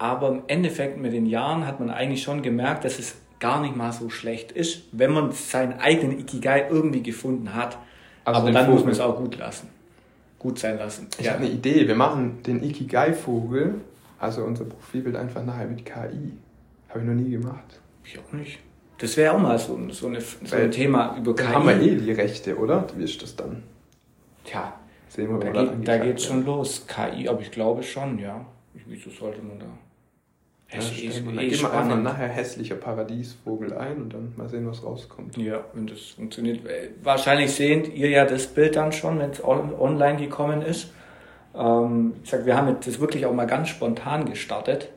aber 0.02 0.28
im 0.30 0.42
Endeffekt 0.49 0.99
mit 0.99 1.12
den 1.12 1.26
Jahren 1.26 1.64
hat 1.64 1.78
man 1.78 1.88
eigentlich 1.88 2.23
schon 2.25 2.42
gemerkt, 2.42 2.85
dass 2.85 2.99
es 2.99 3.14
gar 3.38 3.61
nicht 3.61 3.76
mal 3.76 3.92
so 3.92 4.11
schlecht 4.11 4.50
ist, 4.50 4.82
wenn 4.90 5.12
man 5.12 5.30
seinen 5.30 5.75
eigenen 5.78 6.18
Ikigai 6.18 6.66
irgendwie 6.68 7.04
gefunden 7.04 7.54
hat. 7.54 7.78
Also 8.25 8.40
aber 8.40 8.50
dann 8.50 8.64
muss 8.66 8.80
Vogel. 8.80 8.85
man 8.85 8.92
es 8.92 9.00
auch 9.00 9.16
gut 9.16 9.38
lassen. 9.38 9.68
Gut 10.40 10.59
sein 10.59 10.76
lassen. 10.76 11.06
Ich 11.18 11.28
habe 11.28 11.38
eine 11.44 11.50
Idee. 11.50 11.87
Wir 11.87 11.94
machen 11.94 12.42
den 12.42 12.64
Ikigai-Vogel, 12.64 13.76
also 14.18 14.42
unser 14.42 14.64
Profilbild, 14.64 15.14
einfach 15.14 15.44
nachher 15.44 15.66
mit 15.66 15.85
KI. 15.85 16.32
Habe 16.88 16.99
ich 16.99 17.04
noch 17.04 17.14
nie 17.14 17.30
gemacht. 17.30 17.80
Ich 18.04 18.18
auch 18.18 18.32
nicht. 18.32 18.59
Das 18.99 19.16
wäre 19.16 19.35
auch 19.35 19.38
mal 19.38 19.56
so, 19.56 19.76
ein- 19.76 19.90
so, 19.92 20.09
eine, 20.09 20.21
so 20.21 20.56
ein 20.56 20.71
Thema 20.73 21.16
über 21.16 21.35
KI. 21.37 21.44
haben 21.47 21.66
wir 21.68 21.80
eh 21.80 21.94
die 21.94 22.11
Rechte, 22.12 22.56
oder? 22.59 22.87
Wie 22.97 23.04
ist 23.04 23.23
das 23.23 23.37
dann? 23.37 23.62
Tja, 24.44 24.73
Sehen 25.09 25.28
wir, 25.30 25.38
da, 25.38 25.47
geht, 25.47 25.54
da 25.54 25.73
angeklagt 25.73 26.02
geht's 26.04 26.25
schon 26.25 26.44
los. 26.44 26.87
KI, 26.88 27.28
aber 27.28 27.40
ich 27.40 27.52
glaube 27.52 27.82
schon, 27.85 28.18
ja. 28.18 28.44
Wieso 28.87 29.11
sollte 29.11 29.40
man 29.42 29.59
da? 29.61 29.66
Ja, 30.73 30.79
ist 30.79 30.97
wir- 30.97 31.05
eh 31.05 31.09
geben 31.49 31.62
wir 31.62 31.73
einfach 31.73 32.00
nachher 32.00 32.29
hässlicher 32.29 32.76
Paradiesvogel 32.76 33.75
ein 33.75 33.97
und 34.02 34.14
dann 34.14 34.33
mal 34.37 34.49
sehen, 34.49 34.67
was 34.69 34.83
rauskommt. 34.85 35.37
Ja, 35.37 35.64
wenn 35.75 35.87
das 35.87 36.00
funktioniert. 36.11 36.64
Äh, 36.67 36.91
Wahrscheinlich 37.02 37.52
seht 37.52 37.93
ihr 37.95 38.09
ja 38.09 38.25
das 38.25 38.47
Bild 38.47 38.76
dann 38.76 38.93
schon, 38.93 39.19
wenn 39.19 39.31
es 39.31 39.43
on 39.45 39.75
online 39.79 40.19
gekommen 40.19 40.62
ist. 40.62 40.91
Ähm, 41.55 42.14
ich 42.25 42.31
sag, 42.31 42.47
wir 42.47 42.57
haben 42.57 42.69
jetzt 42.69 42.87
das 42.87 43.00
wirklich 43.00 43.26
auch 43.26 43.35
mal 43.35 43.47
ganz 43.47 43.69
spontan 43.69 44.25
gestartet. 44.25 44.88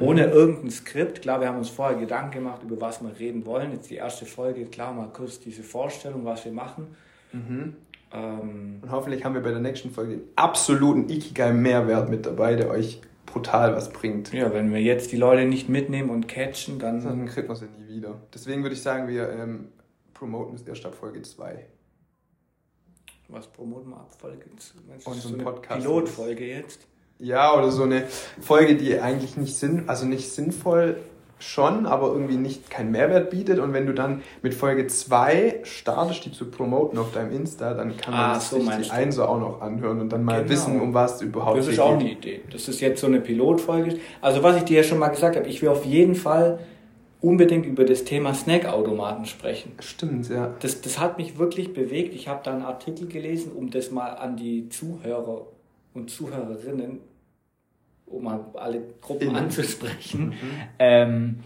Ohne 0.00 0.24
irgendein 0.24 0.70
Skript. 0.70 1.22
Klar, 1.22 1.40
wir 1.40 1.48
haben 1.48 1.58
uns 1.58 1.68
vorher 1.68 1.96
Gedanken 1.96 2.32
gemacht, 2.32 2.62
über 2.64 2.80
was 2.80 3.02
wir 3.02 3.10
reden 3.20 3.44
wollen. 3.46 3.70
Jetzt 3.72 3.88
die 3.90 3.96
erste 3.96 4.24
Folge, 4.26 4.64
klar, 4.64 4.92
mal 4.92 5.08
kurz 5.12 5.38
diese 5.38 5.62
Vorstellung, 5.62 6.24
was 6.24 6.44
wir 6.44 6.50
machen. 6.52 6.96
Ähm, 7.34 8.80
Und 8.82 8.90
hoffentlich 8.90 9.24
haben 9.24 9.34
wir 9.34 9.42
bei 9.42 9.50
der 9.50 9.60
nächsten 9.60 9.90
Folge 9.90 10.16
den 10.16 10.22
absoluten 10.36 11.08
Ikigai-Mehrwert 11.08 12.08
mit 12.10 12.26
dabei, 12.26 12.56
der 12.56 12.68
euch 12.70 13.00
brutal 13.26 13.74
was 13.74 13.92
bringt. 13.92 14.32
ja, 14.32 14.52
wenn 14.52 14.72
wir 14.72 14.80
jetzt 14.80 15.12
die 15.12 15.16
Leute 15.16 15.44
nicht 15.44 15.68
mitnehmen 15.68 16.10
und 16.10 16.28
catchen, 16.28 16.78
dann 16.78 17.02
Dann 17.02 17.26
kriegt 17.26 17.48
man 17.48 17.56
sie 17.56 17.66
nie 17.66 17.88
wieder. 17.88 18.20
Deswegen 18.34 18.62
würde 18.62 18.74
ich 18.74 18.82
sagen, 18.82 19.08
wir 19.08 19.28
ähm, 19.30 19.68
promoten 20.14 20.54
es 20.54 20.62
erst 20.62 20.84
ab 20.86 20.94
Folge 20.94 21.22
2. 21.22 21.66
was 23.28 23.46
promoten 23.46 23.90
wir 23.90 23.96
ab 23.96 24.14
Folge? 24.18 24.44
Meinst 24.88 25.06
du, 25.06 25.10
Und 25.10 25.20
so 25.20 25.28
ein 25.28 25.34
eine 25.34 25.42
Podcast. 25.44 25.80
Pilotfolge 25.80 26.46
jetzt. 26.46 26.86
Ja, 27.18 27.56
oder 27.56 27.70
so 27.70 27.84
eine 27.84 28.06
Folge, 28.40 28.76
die 28.76 28.98
eigentlich 29.00 29.36
nicht 29.36 29.56
sinn, 29.56 29.88
also 29.88 30.06
nicht 30.06 30.30
sinnvoll 30.32 30.98
schon, 31.42 31.86
aber 31.86 32.08
irgendwie 32.08 32.36
nicht 32.36 32.70
keinen 32.70 32.90
Mehrwert 32.92 33.30
bietet. 33.30 33.58
Und 33.58 33.72
wenn 33.72 33.86
du 33.86 33.92
dann 33.94 34.22
mit 34.42 34.54
Folge 34.54 34.86
2 34.86 35.60
startest, 35.64 36.24
die 36.24 36.32
zu 36.32 36.50
promoten 36.50 36.98
auf 36.98 37.12
deinem 37.12 37.32
Insta, 37.32 37.74
dann 37.74 37.96
kann 37.96 38.14
man 38.14 38.22
Ah, 38.30 38.34
das 38.34 38.50
so 38.50 38.60
sich 38.60 38.68
die 38.76 38.82
du. 38.88 38.92
Einser 38.94 39.28
auch 39.28 39.38
noch 39.40 39.60
anhören 39.60 40.00
und 40.00 40.10
dann 40.12 40.24
mal 40.24 40.38
Genau. 40.38 40.50
wissen, 40.50 40.80
um 40.80 40.94
was 40.94 41.16
es 41.16 41.22
überhaupt 41.22 41.58
Das 41.58 41.68
ist 41.68 41.78
auch 41.78 41.98
geht. 41.98 42.00
eine 42.00 42.12
Idee. 42.12 42.40
Das 42.50 42.68
ist 42.68 42.80
jetzt 42.80 43.00
so 43.00 43.06
eine 43.06 43.20
Pilotfolge. 43.20 43.98
Also 44.20 44.42
was 44.42 44.56
ich 44.56 44.62
dir 44.64 44.78
ja 44.78 44.82
schon 44.82 44.98
mal 44.98 45.08
gesagt 45.08 45.36
habe, 45.36 45.46
ich 45.48 45.60
will 45.62 45.68
auf 45.68 45.84
jeden 45.84 46.14
Fall 46.14 46.58
unbedingt 47.20 47.66
über 47.66 47.84
das 47.84 48.04
Thema 48.04 48.34
Snackautomaten 48.34 49.26
sprechen. 49.26 49.72
Stimmt, 49.80 50.28
ja. 50.28 50.54
Das, 50.60 50.80
das 50.80 50.98
hat 50.98 51.18
mich 51.18 51.38
wirklich 51.38 51.72
bewegt. 51.72 52.14
Ich 52.14 52.26
habe 52.28 52.40
da 52.42 52.52
einen 52.52 52.62
Artikel 52.62 53.06
gelesen, 53.06 53.52
um 53.52 53.70
das 53.70 53.90
mal 53.92 54.08
an 54.14 54.36
die 54.36 54.68
Zuhörer 54.70 55.46
und 55.94 56.10
Zuhörerinnen, 56.10 56.98
um 58.12 58.24
mal 58.24 58.40
alle 58.54 58.82
Gruppen 59.00 59.28
Innen. 59.28 59.36
anzusprechen. 59.36 60.34
Ähm, 60.78 61.40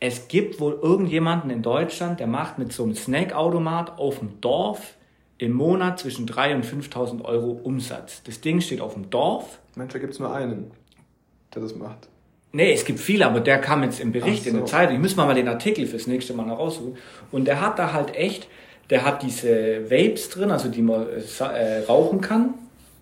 es 0.00 0.26
gibt 0.28 0.58
wohl 0.60 0.78
irgendjemanden 0.82 1.50
in 1.50 1.62
Deutschland, 1.62 2.18
der 2.18 2.26
macht 2.26 2.58
mit 2.58 2.72
so 2.72 2.82
einem 2.82 2.94
Snackautomat 2.94 3.98
auf 3.98 4.18
dem 4.18 4.40
Dorf 4.40 4.94
im 5.38 5.52
Monat 5.52 5.98
zwischen 6.00 6.26
3.000 6.28 6.54
und 6.54 6.64
5.000 6.66 7.24
Euro 7.24 7.50
Umsatz. 7.62 8.22
Das 8.24 8.40
Ding 8.40 8.60
steht 8.60 8.80
auf 8.80 8.94
dem 8.94 9.10
Dorf. 9.10 9.58
Mensch, 9.76 9.92
da 9.92 9.98
gibt 9.98 10.12
es 10.12 10.18
nur 10.18 10.34
einen, 10.34 10.70
der 11.54 11.62
das 11.62 11.74
macht. 11.76 12.08
Nee, 12.54 12.72
es 12.72 12.84
gibt 12.84 12.98
viele, 13.00 13.26
aber 13.26 13.40
der 13.40 13.58
kam 13.58 13.82
jetzt 13.82 13.98
im 14.00 14.12
Bericht 14.12 14.42
Ach 14.42 14.46
in 14.48 14.52
der 14.54 14.60
so. 14.62 14.66
Zeitung. 14.66 14.96
Ich 14.96 15.00
muss 15.02 15.16
mal 15.16 15.24
mal 15.26 15.34
den 15.34 15.48
Artikel 15.48 15.86
fürs 15.86 16.06
nächste 16.06 16.34
Mal 16.34 16.46
noch 16.46 16.58
raussuchen. 16.58 16.96
Und 17.30 17.46
der 17.46 17.60
hat 17.60 17.78
da 17.78 17.92
halt 17.92 18.14
echt, 18.14 18.46
der 18.90 19.04
hat 19.06 19.22
diese 19.22 19.90
Vapes 19.90 20.28
drin, 20.28 20.50
also 20.50 20.68
die 20.68 20.82
man 20.82 21.06
äh, 21.08 21.44
äh, 21.44 21.84
rauchen 21.86 22.20
kann. 22.20 22.54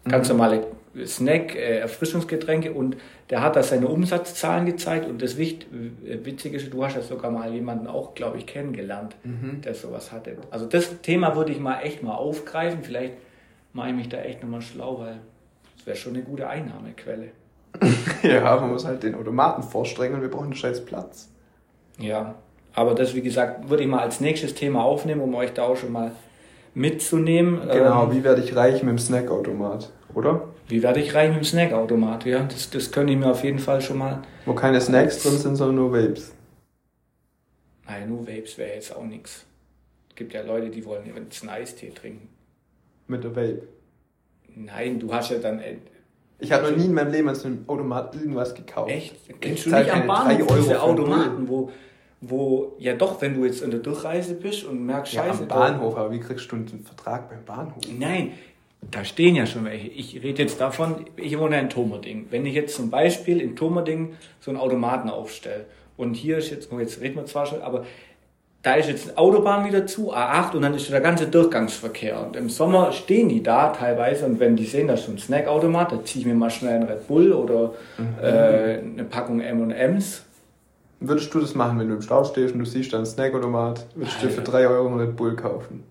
Ganz 0.08 0.28
Mhm. 0.28 0.36
normale 0.36 0.66
Snack, 1.06 1.54
äh, 1.54 1.78
Erfrischungsgetränke. 1.78 2.72
Und 2.72 2.96
der 3.30 3.42
hat 3.42 3.56
da 3.56 3.62
seine 3.62 3.88
Umsatzzahlen 3.88 4.66
gezeigt. 4.66 5.06
Und 5.08 5.22
das 5.22 5.36
Wicht, 5.36 5.66
Witzige 5.70 6.56
ist, 6.56 6.72
du 6.72 6.84
hast 6.84 6.96
ja 6.96 7.02
sogar 7.02 7.30
mal 7.30 7.52
jemanden 7.52 7.86
auch, 7.86 8.14
glaube 8.14 8.38
ich, 8.38 8.46
kennengelernt, 8.46 9.14
Mhm. 9.24 9.60
der 9.62 9.74
sowas 9.74 10.10
hatte. 10.12 10.36
Also 10.50 10.66
das 10.66 11.00
Thema 11.02 11.36
würde 11.36 11.52
ich 11.52 11.60
mal 11.60 11.80
echt 11.82 12.02
mal 12.02 12.14
aufgreifen. 12.14 12.80
Vielleicht 12.82 13.14
mache 13.72 13.90
ich 13.90 13.94
mich 13.94 14.08
da 14.08 14.18
echt 14.18 14.42
nochmal 14.42 14.62
schlau, 14.62 14.98
weil 15.00 15.18
das 15.76 15.86
wäre 15.86 15.96
schon 15.96 16.14
eine 16.14 16.22
gute 16.24 16.48
Einnahmequelle. 16.48 17.28
Ja, 18.22 18.56
man 18.60 18.70
muss 18.70 18.84
halt 18.84 19.02
den 19.02 19.14
Automaten 19.14 19.62
vorstrengen 19.62 20.16
und 20.16 20.20
wir 20.22 20.28
brauchen 20.28 20.44
einen 20.46 20.54
scheiß 20.54 20.84
Platz. 20.84 21.30
Ja, 21.98 22.34
aber 22.74 22.94
das, 22.94 23.14
wie 23.14 23.22
gesagt, 23.22 23.70
würde 23.70 23.82
ich 23.84 23.88
mal 23.88 24.00
als 24.00 24.20
nächstes 24.20 24.54
Thema 24.54 24.84
aufnehmen, 24.84 25.22
um 25.22 25.34
euch 25.34 25.52
da 25.54 25.62
auch 25.62 25.76
schon 25.76 25.92
mal 25.92 26.10
mitzunehmen. 26.74 27.60
Genau, 27.72 28.04
Ähm, 28.04 28.12
wie 28.12 28.24
werde 28.24 28.42
ich 28.42 28.54
reich 28.54 28.82
mit 28.82 28.90
dem 28.90 28.98
Snackautomat, 28.98 29.90
oder? 30.14 30.48
Wie 30.70 30.82
werde 30.82 31.00
ich 31.00 31.14
reich 31.14 31.28
mit 31.30 31.38
dem 31.38 31.44
Snackautomat? 31.44 32.24
Ja, 32.24 32.42
das, 32.44 32.70
das 32.70 32.90
könnte 32.90 33.12
ich 33.12 33.18
mir 33.18 33.30
auf 33.30 33.42
jeden 33.44 33.58
Fall 33.58 33.80
schon 33.80 33.98
mal. 33.98 34.22
Wo 34.46 34.54
keine 34.54 34.80
Snacks 34.80 35.22
drin 35.22 35.36
sind, 35.36 35.56
sondern 35.56 35.76
nur 35.76 35.92
Vapes. 35.92 36.32
Nein, 37.86 38.08
nur 38.08 38.26
Vapes 38.26 38.56
wäre 38.58 38.74
jetzt 38.74 38.94
auch 38.94 39.04
nichts. 39.04 39.44
Es 40.10 40.14
gibt 40.16 40.32
ja 40.32 40.42
Leute, 40.42 40.70
die 40.70 40.84
wollen 40.84 41.02
jetzt 41.14 41.42
einen 41.42 41.50
Eistee 41.50 41.90
trinken. 41.90 42.28
Mit 43.08 43.24
der 43.24 43.30
Vape. 43.34 43.62
Nein, 44.54 44.98
du 45.00 45.12
hast 45.12 45.30
ja 45.30 45.38
dann. 45.38 45.58
äh, 45.60 45.76
Ich 46.38 46.52
habe 46.52 46.70
noch 46.70 46.76
nie 46.76 46.84
in 46.86 46.94
meinem 46.94 47.10
Leben 47.12 47.28
an 47.28 47.34
so 47.34 47.48
einem 47.48 47.64
Automat 47.66 48.14
irgendwas 48.14 48.54
gekauft. 48.54 48.90
Echt? 48.90 49.16
Ich 49.28 49.40
Kennst 49.40 49.66
du 49.66 49.70
nicht 49.70 49.92
am 49.92 50.06
Bahnhof 50.06 50.56
diese 50.58 50.80
Automaten, 50.82 51.48
wo, 51.48 51.70
wo, 52.20 52.76
ja 52.78 52.94
doch, 52.94 53.20
wenn 53.22 53.34
du 53.34 53.44
jetzt 53.44 53.62
in 53.62 53.70
der 53.70 53.80
Durchreise 53.80 54.34
bist 54.34 54.64
und 54.64 54.84
merkst, 54.84 55.12
Ja, 55.14 55.24
scheiße. 55.24 55.42
am 55.42 55.48
Bahnhof, 55.48 55.96
aber 55.96 56.12
wie 56.12 56.20
kriegst 56.20 56.50
du 56.52 56.56
einen 56.56 56.84
Vertrag 56.84 57.28
beim 57.28 57.44
Bahnhof? 57.44 57.82
Nein, 57.98 58.32
da 58.82 59.04
stehen 59.04 59.36
ja 59.36 59.46
schon 59.46 59.64
welche. 59.64 59.88
Ich 59.88 60.22
rede 60.22 60.42
jetzt 60.42 60.60
davon, 60.60 61.06
ich 61.16 61.38
wohne 61.38 61.60
in 61.60 61.68
Tomerding. 61.68 62.26
Wenn 62.30 62.46
ich 62.46 62.54
jetzt 62.54 62.74
zum 62.74 62.90
Beispiel 62.90 63.40
in 63.40 63.56
Tomerding 63.56 64.14
so 64.40 64.50
einen 64.50 64.58
Automaten 64.58 65.10
aufstelle 65.10 65.66
und 65.96 66.14
hier 66.14 66.38
ist 66.38 66.50
jetzt, 66.50 66.70
jetzt 66.72 67.00
reden 67.00 67.16
wir 67.16 67.26
zwar 67.26 67.46
schon, 67.46 67.62
aber 67.62 67.84
da 68.62 68.74
ist 68.74 68.88
jetzt 68.88 69.08
eine 69.08 69.18
Autobahn 69.18 69.66
wieder 69.66 69.86
zu, 69.86 70.12
A8 70.12 70.54
und 70.54 70.62
dann 70.62 70.74
ist 70.74 70.90
der 70.90 71.00
ganze 71.00 71.26
Durchgangsverkehr. 71.26 72.26
Und 72.26 72.36
im 72.36 72.50
Sommer 72.50 72.92
stehen 72.92 73.28
die 73.28 73.42
da 73.42 73.68
teilweise 73.68 74.26
und 74.26 74.38
wenn 74.38 74.56
die 74.56 74.66
sehen, 74.66 74.88
da 74.88 74.94
ist 74.94 75.06
so 75.06 75.12
ein 75.12 75.18
Snackautomat, 75.18 75.92
da 75.92 76.04
ziehe 76.04 76.22
ich 76.22 76.26
mir 76.26 76.34
mal 76.34 76.50
schnell 76.50 76.74
einen 76.74 76.84
Red 76.84 77.06
Bull 77.06 77.32
oder 77.32 77.72
äh, 78.20 78.80
eine 78.80 79.04
Packung 79.04 79.40
M&M's. 79.40 80.24
Würdest 81.02 81.32
du 81.32 81.40
das 81.40 81.54
machen, 81.54 81.78
wenn 81.78 81.88
du 81.88 81.94
im 81.94 82.02
Stau 82.02 82.24
stehst 82.24 82.52
und 82.52 82.60
du 82.60 82.66
siehst 82.66 82.92
da 82.92 82.98
einen 82.98 83.06
Snackautomat? 83.06 83.86
Würdest 83.94 84.22
du 84.22 84.26
dir 84.26 84.32
für 84.32 84.40
Alter. 84.40 84.52
3 84.52 84.68
Euro 84.68 84.88
einen 84.88 85.00
Red 85.00 85.16
Bull 85.16 85.34
kaufen? 85.36 85.84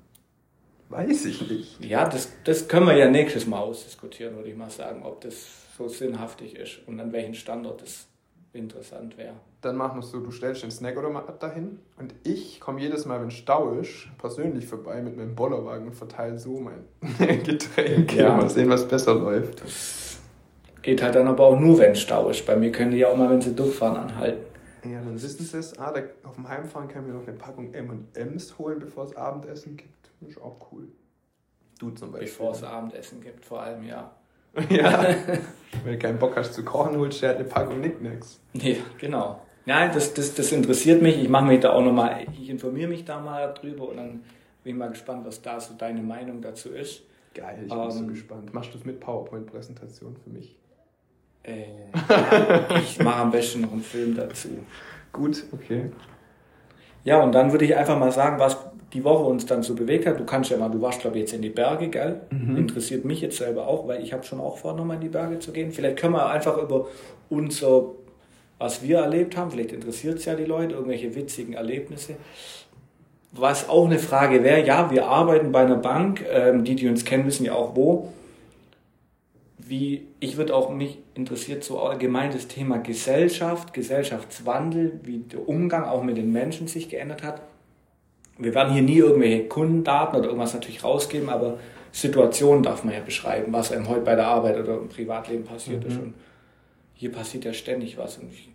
Weiß 0.90 1.26
ich 1.26 1.48
nicht. 1.50 1.86
Ja, 1.86 2.10
das, 2.10 2.32
das 2.44 2.68
können 2.68 2.88
wir 2.88 2.98
ja 2.98 3.10
nächstes 3.10 3.46
Mal 3.46 3.60
ausdiskutieren, 3.60 4.36
würde 4.36 4.50
ich 4.50 4.58
mal 4.58 4.72
sagen, 4.72 5.04
ob 5.04 5.22
das 5.22 5.36
so 5.78 5.88
sinnhaftig 5.88 6.56
ist 6.56 6.80
und 6.88 7.00
an 7.00 7.12
welchem 7.12 7.36
Standort 7.36 7.84
das 7.84 8.08
interessant 8.54 9.18
wäre. 9.18 9.36
Dann 9.62 9.76
machen 9.76 10.00
wir 10.00 10.04
es 10.04 10.12
so, 10.12 10.20
du 10.20 10.32
stellst 10.32 10.64
den 10.64 10.72
Snackautomat 10.72 11.42
dahin 11.44 11.80
und 11.98 12.16
ich 12.24 12.60
komme 12.60 12.82
jedes 12.82 13.06
Mal, 13.06 13.22
wenn 13.22 13.30
Stau 13.30 13.74
ist, 13.74 14.08
persönlich 14.18 14.66
vorbei 14.66 15.02
mit 15.02 15.16
meinem 15.16 15.36
Bollerwagen 15.36 15.88
und 15.88 15.94
verteile 15.94 16.40
so 16.40 16.60
mein 16.60 16.86
Getränk. 17.44 18.16
Ja. 18.16 18.36
Mal 18.36 18.50
sehen, 18.50 18.70
was 18.70 18.88
besser 18.88 19.14
läuft. 19.14 19.62
Geht 20.82 21.04
halt 21.04 21.16
dann 21.16 21.28
aber 21.28 21.44
auch 21.44 21.60
nur, 21.60 21.78
wenn 21.78 21.96
Stau 21.96 22.30
ist. 22.30 22.46
Bei 22.46 22.56
mir 22.56 22.72
können 22.72 22.92
die 22.92 22.98
ja 22.98 23.10
auch 23.10 23.18
mal, 23.18 23.30
wenn 23.30 23.42
sie 23.42 23.54
durchfahren, 23.54 23.98
anhalten. 23.98 24.44
Ja, 24.84 25.00
dann 25.02 25.22
wissen 25.22 25.46
sie 25.46 25.58
es. 25.58 25.78
Ah, 25.78 25.92
da, 25.92 26.02
auf 26.28 26.36
dem 26.36 26.48
Heimfahren 26.48 26.88
kann 26.88 27.04
ich 27.04 27.12
mir 27.12 27.20
noch 27.20 27.28
eine 27.28 27.38
Packung 27.38 27.74
M&M's 27.74 28.58
holen, 28.58 28.80
bevor 28.80 29.04
es 29.06 29.16
Abendessen 29.16 29.76
gibt. 29.78 30.10
Das 30.22 30.30
ist 30.30 30.42
auch 30.42 30.72
cool. 30.72 30.88
Du 31.80 31.92
zum 31.92 32.12
Beispiel. 32.12 32.28
Bevor 32.30 32.52
es 32.52 32.64
Abendessen 32.64 33.22
gibt, 33.22 33.46
vor 33.46 33.62
allem, 33.62 33.84
ja. 33.84 34.12
Ja. 34.70 35.04
Wenn 35.84 35.94
du 35.94 36.00
keinen 36.00 36.20
Bock 36.20 36.36
hast 36.36 36.54
zu 36.54 36.64
kochen, 36.64 36.98
holst 36.98 37.22
du 37.22 37.28
halt 37.28 37.38
eine 37.38 37.48
Packung 37.48 37.82
Nicknacks. 37.82 38.40
Ja, 38.54 38.76
genau. 38.98 39.42
Nein, 39.66 39.92
das, 39.94 40.14
das, 40.14 40.34
das 40.34 40.52
interessiert 40.52 41.02
mich. 41.02 41.22
Ich 41.22 41.30
mache 41.30 41.46
mich 41.46 41.60
da 41.60 41.74
auch 41.74 41.84
nochmal, 41.84 42.26
ich 42.34 42.50
informiere 42.50 42.90
mich 42.90 43.06
da 43.06 43.20
mal 43.20 43.54
drüber 43.54 43.90
und 43.90 43.98
dann 43.98 44.10
bin 44.64 44.74
ich 44.74 44.76
mal 44.76 44.90
gespannt, 44.90 45.26
was 45.26 45.42
da 45.42 45.60
so 45.60 45.76
deine 45.76 46.02
Meinung 46.02 46.42
dazu 46.42 46.70
ist. 46.70 47.04
Geil, 47.36 47.60
ich 47.64 47.70
bin 47.70 47.92
so 47.92 48.00
Ähm. 48.00 48.08
gespannt. 48.08 48.54
Machst 48.54 48.74
du 48.74 48.78
das 48.78 48.86
mit 48.86 49.00
PowerPoint-Präsentation 49.00 50.18
für 50.24 50.30
mich? 50.32 50.58
Äh, 51.44 51.64
ich 52.84 53.00
mache 53.00 53.22
am 53.22 53.32
besten 53.32 53.62
noch 53.62 53.72
einen 53.72 53.82
Film 53.82 54.16
dazu. 54.16 54.50
Gut, 55.12 55.44
okay. 55.52 55.92
Ja, 57.04 57.22
und 57.22 57.34
dann 57.34 57.52
würde 57.52 57.66
ich 57.66 57.76
einfach 57.76 57.98
mal 57.98 58.12
sagen, 58.12 58.40
was 58.40 58.58
die 58.94 59.04
Woche 59.04 59.24
uns 59.24 59.46
dann 59.46 59.64
so 59.64 59.76
bewegt 59.76 60.06
hat. 60.06 60.20
Du 60.20 60.26
kannst 60.26 60.50
ja 60.50 60.58
mal, 60.58 60.70
du 60.70 60.82
warst 60.82 61.02
glaube 61.02 61.18
ich 61.18 61.22
jetzt 61.22 61.34
in 61.34 61.42
die 61.42 61.50
Berge, 61.50 61.90
gell? 61.90 62.22
Mhm. 62.32 62.58
Interessiert 62.58 63.06
mich 63.06 63.22
jetzt 63.22 63.38
selber 63.38 63.68
auch, 63.68 63.88
weil 63.88 64.02
ich 64.04 64.14
habe 64.14 64.24
schon 64.24 64.40
auch 64.40 64.58
vor, 64.58 64.74
nochmal 64.74 64.96
in 64.98 65.02
die 65.02 65.10
Berge 65.10 65.40
zu 65.40 65.52
gehen. 65.52 65.72
Vielleicht 65.72 65.98
können 65.98 66.14
wir 66.14 66.28
einfach 66.28 66.58
über 66.58 66.88
unser, 67.30 67.84
was 68.58 68.82
wir 68.82 69.00
erlebt 69.00 69.38
haben, 69.38 69.52
vielleicht 69.52 69.72
interessiert 69.72 70.18
es 70.18 70.26
ja 70.26 70.36
die 70.36 70.46
Leute, 70.46 70.74
irgendwelche 70.74 71.16
witzigen 71.16 71.54
Erlebnisse. 71.54 72.16
Was 73.32 73.70
auch 73.70 73.86
eine 73.86 74.00
Frage 74.00 74.44
wäre, 74.44 74.66
ja, 74.66 74.90
wir 74.90 75.08
arbeiten 75.08 75.52
bei 75.52 75.62
einer 75.62 75.76
Bank, 75.76 76.26
ähm, 76.32 76.64
die, 76.64 76.76
die 76.76 76.88
uns 76.90 77.06
kennen, 77.06 77.28
wissen 77.28 77.46
ja 77.46 77.54
auch 77.54 77.76
wo. 77.76 78.10
Wie, 79.70 80.08
ich 80.20 80.38
würde 80.38 80.56
auch 80.56 80.72
mich 80.72 80.98
interessiert 81.14 81.64
so 81.64 81.80
allgemein 81.80 82.32
das 82.32 82.48
Thema 82.48 82.78
Gesellschaft, 82.78 83.74
Gesellschaftswandel, 83.74 85.00
wie 85.04 85.20
der 85.20 85.48
Umgang 85.48 85.86
auch 85.86 86.04
mit 86.04 86.18
den 86.18 86.32
Menschen 86.32 86.68
sich 86.68 86.90
geändert 86.90 87.24
hat 87.24 87.42
wir 88.40 88.56
werden 88.56 88.74
hier 88.74 88.82
nie 88.82 88.98
irgendwelche 88.98 89.48
Kundendaten 89.48 90.18
oder 90.18 90.28
irgendwas 90.30 90.54
natürlich 90.54 90.84
rausgeben, 90.84 91.30
aber 91.30 91.60
Situationen 91.92 92.64
darf 92.64 92.84
man 92.84 92.94
ja 92.94 93.02
beschreiben, 93.02 93.52
was 93.52 93.72
einem 93.72 93.88
heute 93.88 94.02
bei 94.02 94.16
der 94.16 94.28
Arbeit 94.28 94.58
oder 94.58 94.78
im 94.78 94.88
Privatleben 94.88 95.44
passiert 95.44 95.84
mhm. 95.84 95.90
ist. 95.90 95.98
Und 96.00 96.14
hier 96.94 97.12
passiert 97.12 97.46
ja 97.46 97.54
ständig 97.54 97.98
was. 97.98 98.18
Und 98.18 98.32
ich 98.32 98.50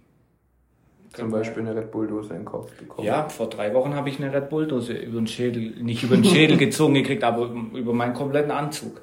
Zum 1.12 1.30
Beispiel 1.30 1.62
eine 1.62 1.76
Red 1.76 1.90
Bull-Dose 1.90 2.30
in 2.30 2.40
den 2.40 2.44
Kopf 2.46 2.72
bekommen. 2.72 3.06
Ja, 3.06 3.28
vor 3.28 3.50
drei 3.50 3.74
Wochen 3.74 3.94
habe 3.94 4.08
ich 4.08 4.18
eine 4.18 4.32
Red 4.32 4.48
Bull-Dose 4.48 4.94
über 4.94 5.20
den 5.20 5.26
Schädel, 5.26 5.74
nicht 5.82 6.02
über 6.02 6.16
den 6.16 6.24
Schädel 6.24 6.56
gezogen 6.58 6.94
gekriegt, 6.94 7.22
aber 7.22 7.50
über 7.74 7.92
meinen 7.92 8.14
kompletten 8.14 8.50
Anzug. 8.50 9.02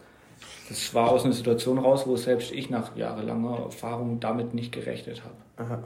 Das 0.71 0.93
war 0.93 1.11
aus 1.11 1.25
einer 1.25 1.33
Situation 1.33 1.77
raus, 1.77 2.07
wo 2.07 2.15
selbst 2.15 2.53
ich 2.53 2.69
nach 2.69 2.95
jahrelanger 2.95 3.59
Erfahrung 3.65 4.21
damit 4.21 4.53
nicht 4.53 4.71
gerechnet 4.71 5.21
habe. 5.21 5.35
Aha. 5.57 5.83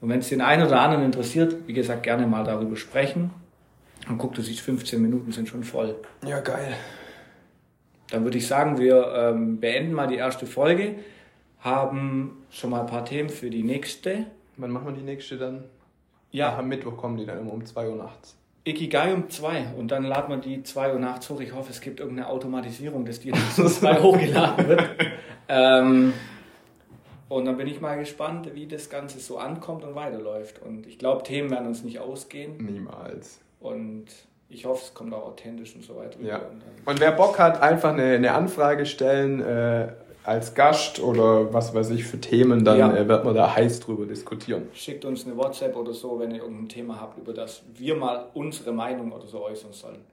Und 0.00 0.08
wenn 0.08 0.18
es 0.18 0.30
den 0.30 0.40
einen 0.40 0.66
oder 0.66 0.80
anderen 0.80 1.04
interessiert, 1.04 1.68
wie 1.68 1.74
gesagt, 1.74 2.02
gerne 2.02 2.26
mal 2.26 2.42
darüber 2.42 2.74
sprechen. 2.74 3.30
Und 4.08 4.18
guck, 4.18 4.34
du 4.34 4.42
siehst, 4.42 4.62
15 4.62 5.00
Minuten 5.00 5.30
sind 5.30 5.48
schon 5.48 5.62
voll. 5.62 5.94
Ja, 6.26 6.40
geil. 6.40 6.74
Dann 8.10 8.24
würde 8.24 8.38
ich 8.38 8.48
sagen, 8.48 8.78
wir 8.78 9.14
ähm, 9.14 9.60
beenden 9.60 9.92
mal 9.92 10.08
die 10.08 10.16
erste 10.16 10.44
Folge, 10.44 10.96
haben 11.60 12.44
schon 12.50 12.70
mal 12.70 12.80
ein 12.80 12.86
paar 12.86 13.04
Themen 13.04 13.28
für 13.28 13.48
die 13.48 13.62
nächste. 13.62 14.24
Wann 14.56 14.72
machen 14.72 14.86
wir 14.86 14.94
die 14.94 15.02
nächste 15.02 15.38
dann? 15.38 15.66
Ja. 16.32 16.54
Ach, 16.54 16.58
am 16.58 16.66
Mittwoch 16.66 16.96
kommen 16.96 17.16
die 17.16 17.26
dann 17.26 17.38
immer 17.38 17.52
um 17.52 17.64
2 17.64 17.88
Uhr 17.88 17.96
nachts. 17.96 18.36
Ikigai 18.64 19.14
um 19.14 19.30
2 19.30 19.74
und 19.78 19.90
dann 19.90 20.04
laden 20.04 20.30
wir 20.30 20.36
die 20.36 20.62
2 20.62 20.92
Uhr 20.92 20.98
nachts 20.98 21.30
hoch. 21.30 21.40
Ich 21.40 21.54
hoffe, 21.54 21.70
es 21.70 21.80
gibt 21.80 22.00
irgendeine 22.00 22.28
Automatisierung, 22.28 23.04
dass 23.04 23.20
die 23.20 23.30
dann 23.30 23.40
um 23.56 23.66
2 23.66 24.00
hochgeladen 24.00 24.68
wird. 24.68 24.84
ähm, 25.48 26.12
und 27.28 27.44
dann 27.44 27.56
bin 27.56 27.68
ich 27.68 27.80
mal 27.80 27.96
gespannt, 27.96 28.50
wie 28.54 28.66
das 28.66 28.90
Ganze 28.90 29.20
so 29.20 29.38
ankommt 29.38 29.84
und 29.84 29.94
weiterläuft. 29.94 30.60
Und 30.60 30.86
ich 30.86 30.98
glaube, 30.98 31.22
Themen 31.22 31.50
werden 31.50 31.68
uns 31.68 31.84
nicht 31.84 32.00
ausgehen. 32.00 32.56
Niemals. 32.58 33.40
Und 33.60 34.06
ich 34.48 34.64
hoffe, 34.64 34.82
es 34.84 34.94
kommt 34.94 35.14
auch 35.14 35.26
authentisch 35.26 35.76
und 35.76 35.84
so 35.84 35.96
weiter. 35.96 36.20
Ja. 36.20 36.38
Und, 36.38 36.62
und 36.86 37.00
wer 37.00 37.12
Bock 37.12 37.38
hat, 37.38 37.62
einfach 37.62 37.92
eine, 37.92 38.14
eine 38.16 38.32
Anfrage 38.32 38.84
stellen 38.84 39.40
äh, 39.40 39.92
als 40.24 40.54
Gast 40.54 41.00
oder 41.00 41.52
was 41.52 41.74
weiß 41.74 41.90
ich 41.90 42.04
für 42.04 42.20
Themen, 42.20 42.64
dann 42.64 42.78
ja. 42.78 42.94
äh, 42.94 43.08
wird 43.08 43.24
man 43.24 43.34
da 43.34 43.54
heiß 43.54 43.80
drüber 43.80 44.06
diskutieren. 44.06 44.68
Schickt 44.74 45.04
uns 45.04 45.26
eine 45.26 45.36
WhatsApp 45.36 45.76
oder 45.76 45.92
so, 45.92 46.18
wenn 46.18 46.30
ihr 46.30 46.42
irgendein 46.42 46.68
Thema 46.68 47.00
habt, 47.00 47.18
über 47.18 47.32
das 47.32 47.62
wir 47.74 47.96
mal 47.96 48.28
unsere 48.34 48.72
Meinung 48.72 49.12
oder 49.12 49.26
so 49.26 49.42
äußern 49.42 49.72
sollen. 49.72 50.04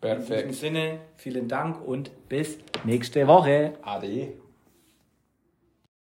Perfekt. 0.00 0.42
In 0.42 0.48
diesem 0.48 0.52
Sinne, 0.52 0.98
vielen 1.16 1.48
Dank 1.48 1.86
und 1.86 2.10
bis 2.28 2.58
nächste 2.84 3.26
Woche. 3.26 3.74
Ade. 3.82 4.34